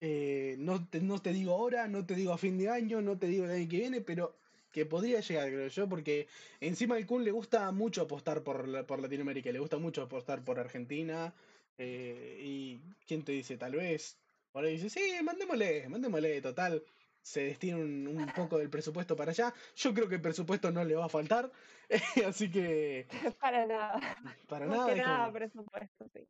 [0.00, 3.18] Eh, no, te, no te digo ahora, no te digo a fin de año, no
[3.18, 4.38] te digo el año que viene, pero
[4.72, 6.28] que podría llegar, creo yo, porque
[6.60, 10.58] encima al Kun le gusta mucho apostar por, por Latinoamérica, le gusta mucho apostar por
[10.58, 11.34] Argentina,
[11.78, 14.18] eh, y quién te dice, tal vez,
[14.54, 16.82] ahí dice, sí, mandémosle, mandémosle, total,
[17.20, 19.52] se destina un, poco del presupuesto para allá.
[19.74, 21.50] Yo creo que el presupuesto no le va a faltar,
[22.26, 23.06] así que...
[23.40, 24.00] Para nada.
[24.48, 24.94] Para nada.
[24.94, 26.26] nada presupuesto, sí.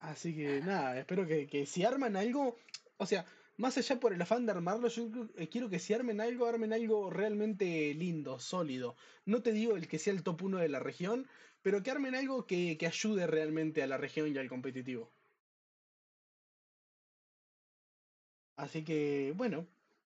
[0.00, 2.56] Así que nada, espero que, que, si arman algo,
[2.98, 3.26] o sea,
[3.58, 6.72] más allá por el afán de armarlo, yo eh, quiero que si armen algo, armen
[6.72, 8.94] algo realmente lindo, sólido.
[9.24, 11.26] No te digo el que sea el top 1 de la región,
[11.62, 15.12] pero que armen algo que, que ayude realmente a la región y al competitivo.
[18.56, 19.66] Así que, bueno,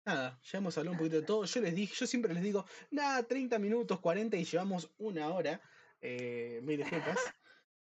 [0.06, 1.44] Nada, ya hemos hablado un poquito de todo.
[1.44, 5.60] Yo les dije, yo siempre les digo, nada, 30 minutos, 40 y llevamos una hora.
[6.00, 7.18] Eh, mil disculpas.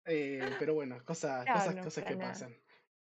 [0.06, 2.54] Eh, pero bueno, cosas, cosas, cosas que pasan.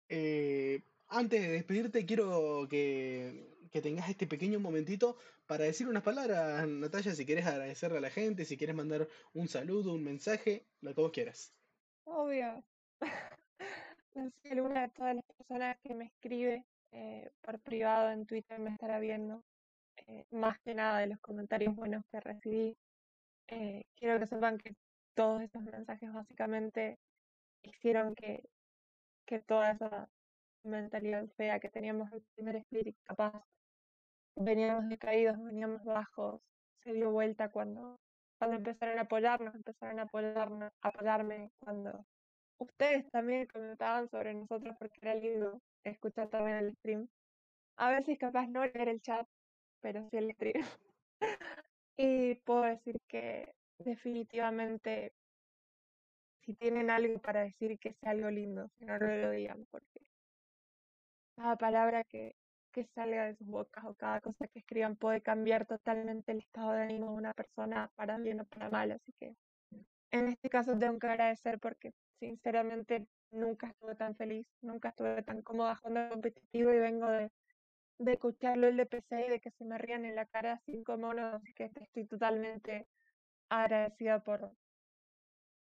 [0.08, 5.18] Eh, antes de despedirte, quiero que, que, tengas este pequeño momentito
[5.52, 9.50] para decir unas palabras, Natalia, si quieres agradecerle a la gente, si quieres mandar un
[9.50, 11.54] saludo, un mensaje, lo que vos quieras.
[12.06, 12.64] Obvio.
[14.14, 18.70] sé, alguna de todas las personas que me escribe eh, por privado en Twitter me
[18.70, 19.44] estará viendo.
[20.08, 22.78] Eh, más que nada de los comentarios buenos que recibí.
[23.50, 24.74] Eh, quiero que sepan que
[25.16, 26.98] todos esos mensajes básicamente
[27.64, 28.50] hicieron que,
[29.26, 30.10] que toda esa
[30.64, 33.44] mentalidad fea que teníamos el primer split capaz
[34.36, 36.42] veníamos decaídos, veníamos bajos,
[36.84, 38.00] se dio vuelta cuando,
[38.38, 42.06] cuando empezaron a apoyarnos, empezaron a apoyarnos, apoyarme cuando
[42.60, 47.08] ustedes también comentaban sobre nosotros porque era lindo escuchar también el stream.
[47.78, 49.28] A veces capaz no leer el chat,
[49.82, 50.64] pero sí el stream.
[51.98, 55.14] y puedo decir que definitivamente
[56.46, 60.02] si tienen algo para decir que sea algo lindo, no lo digan, porque
[61.36, 62.36] cada palabra que,
[62.72, 66.74] que salga de sus bocas o cada cosa que escriban puede cambiar totalmente el estado
[66.74, 68.92] de ánimo de una persona para bien o para mal.
[68.92, 69.36] Así que
[70.12, 75.42] en este caso tengo que agradecer porque sinceramente nunca estuve tan feliz, nunca estuve tan
[75.42, 77.32] cómoda jugando competitivo y vengo de,
[78.00, 80.98] de escucharlo el de PC y de que se me rían en la cara cinco
[80.98, 82.88] monos, así que estoy totalmente
[83.50, 84.54] agradecida por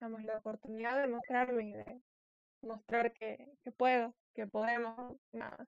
[0.00, 2.02] la oportunidad de mostrarme y de
[2.62, 5.66] mostrar que puedo, que podemos, nada,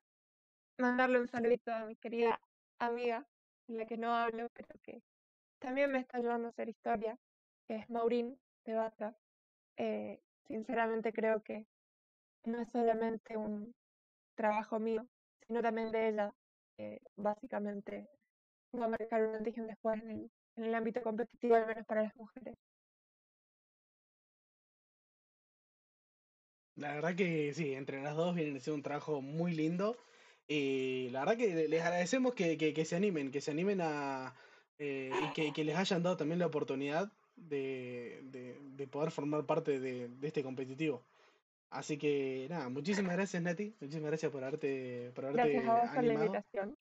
[0.79, 2.41] mandarle un saludito a mi querida
[2.79, 3.27] amiga,
[3.67, 5.03] con la que no hablo, pero que
[5.59, 7.19] también me está ayudando a hacer historia,
[7.67, 9.17] que es Maureen de Bata.
[9.77, 11.67] Eh, sinceramente creo que
[12.45, 13.75] no es solamente un
[14.35, 15.07] trabajo mío,
[15.47, 16.35] sino también de ella.
[17.17, 18.09] Básicamente
[18.79, 21.67] va a marcar un antes y un después en el, en el ámbito competitivo, al
[21.67, 22.57] menos para las mujeres.
[26.77, 29.97] La verdad que sí, entre las dos vienen a ser un trabajo muy lindo.
[30.49, 34.35] Y la verdad que les agradecemos que, que, que se animen, que se animen a.
[34.79, 39.47] eh, y que, que les hayan dado también la oportunidad de, de, de poder formar
[39.47, 41.07] parte de, de este competitivo.
[41.71, 45.91] Así que nada, muchísimas gracias Nati, muchísimas gracias por haberte, por haberte Gracias a vos
[45.93, 46.15] por la animado.
[46.15, 46.79] invitación.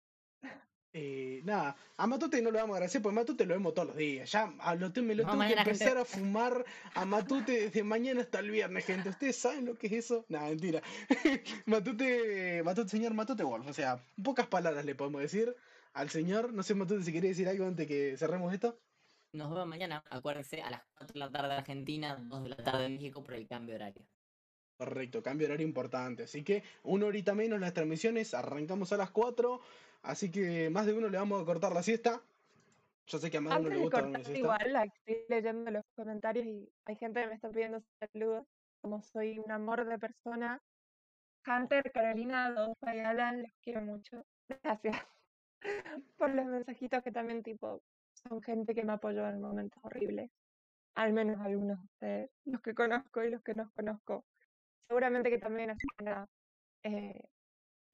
[0.96, 3.98] Eh, nada, a Matute no lo vamos a agradecer porque Matute lo vemos todos los
[3.98, 4.32] días.
[4.32, 5.72] Ya a lo me lo No, tengo que mañana, gente.
[5.84, 6.64] empezar a fumar
[6.94, 9.10] a Matute desde mañana hasta el viernes, gente.
[9.10, 10.24] ¿Ustedes saben lo que es eso?
[10.30, 10.84] Nada, mentira.
[11.66, 13.68] Matute, Matute, señor Matute Wolf.
[13.68, 15.56] O sea, pocas palabras le podemos decir
[15.94, 16.54] al señor.
[16.54, 18.78] No sé, Matute, si quería decir algo antes que cerremos esto.
[19.34, 22.58] Nos vemos mañana, acuérdense, a las 4 de la tarde de Argentina, 2 de la
[22.58, 24.06] tarde de México por el cambio horario.
[24.78, 26.24] Correcto, cambio horario importante.
[26.24, 29.62] Así que una horita menos las transmisiones, arrancamos a las 4.
[30.02, 32.22] Así que más de uno le vamos a cortar la siesta.
[33.08, 34.40] Yo sé que a más de uno le gusta cortar, siesta.
[34.40, 38.46] igual, la- estoy leyendo los comentarios y hay gente que me está pidiendo saludos.
[38.82, 40.62] Como soy un amor de persona.
[41.46, 44.26] Hunter, Carolina, Adolfa y Alan, los quiero mucho.
[44.64, 44.96] Gracias
[46.18, 47.82] por los mensajitos que también, tipo,
[48.14, 50.32] son gente que me apoyó en momentos horribles.
[50.96, 54.26] Al menos algunos de ustedes, los que conozco y los que no conozco.
[54.88, 56.28] Seguramente que también, que nada.
[56.84, 57.22] Eh,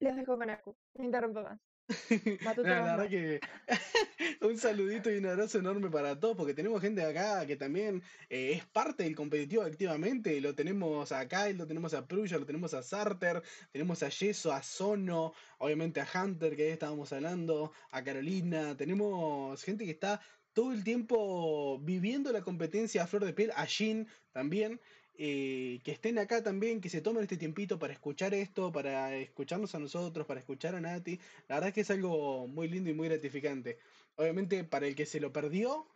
[0.00, 1.60] los dejo con Aku, no interrumpo más.
[2.56, 3.40] La verdad que
[4.40, 8.52] un saludito y un abrazo enorme para todos, porque tenemos gente acá que también eh,
[8.52, 10.40] es parte del competitivo activamente.
[10.40, 14.52] Lo tenemos a Kyle, lo tenemos a Pruya, lo tenemos a Sarter, tenemos a Yeso,
[14.52, 18.76] a Sono, obviamente a Hunter, que ahí estábamos hablando, a Carolina.
[18.76, 20.20] Tenemos gente que está
[20.52, 24.80] todo el tiempo viviendo la competencia a flor de piel, a Jin también.
[25.16, 29.74] Eh, que estén acá también, que se tomen este tiempito para escuchar esto, para escucharnos
[29.74, 31.18] a nosotros, para escuchar a Nati.
[31.48, 33.78] La verdad es que es algo muy lindo y muy gratificante.
[34.16, 35.86] Obviamente, para el que se lo perdió,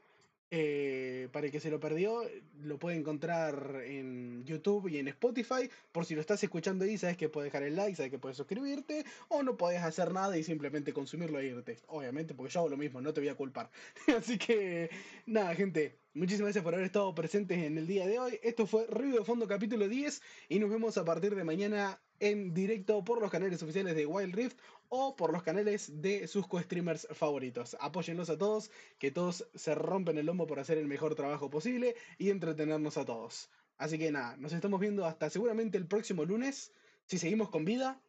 [0.51, 2.23] eh, para el que se lo perdió,
[2.63, 5.69] lo puede encontrar en YouTube y en Spotify.
[5.93, 8.37] Por si lo estás escuchando ahí, sabes que puedes dejar el like, sabes que puedes
[8.37, 11.79] suscribirte, o no puedes hacer nada y simplemente consumirlo e irte.
[11.89, 13.71] Obviamente, porque yo hago lo mismo, no te voy a culpar.
[14.19, 14.91] Así que,
[15.27, 18.39] nada, gente, muchísimas gracias por haber estado presentes en el día de hoy.
[18.43, 22.55] Esto fue Ruido de Fondo capítulo 10 y nos vemos a partir de mañana en
[22.55, 24.59] directo por los canales oficiales de Wild Rift
[24.89, 27.77] o por los canales de sus co-streamers favoritos.
[27.81, 31.97] Apóyenlos a todos, que todos se rompen el lomo por hacer el mejor trabajo posible
[32.19, 33.51] y entretenernos a todos.
[33.77, 36.73] Así que nada, nos estamos viendo hasta seguramente el próximo lunes,
[37.07, 38.01] si seguimos con vida,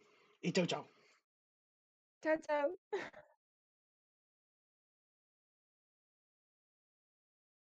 [0.42, 0.86] y chau chau.
[2.22, 2.78] Chao, chao.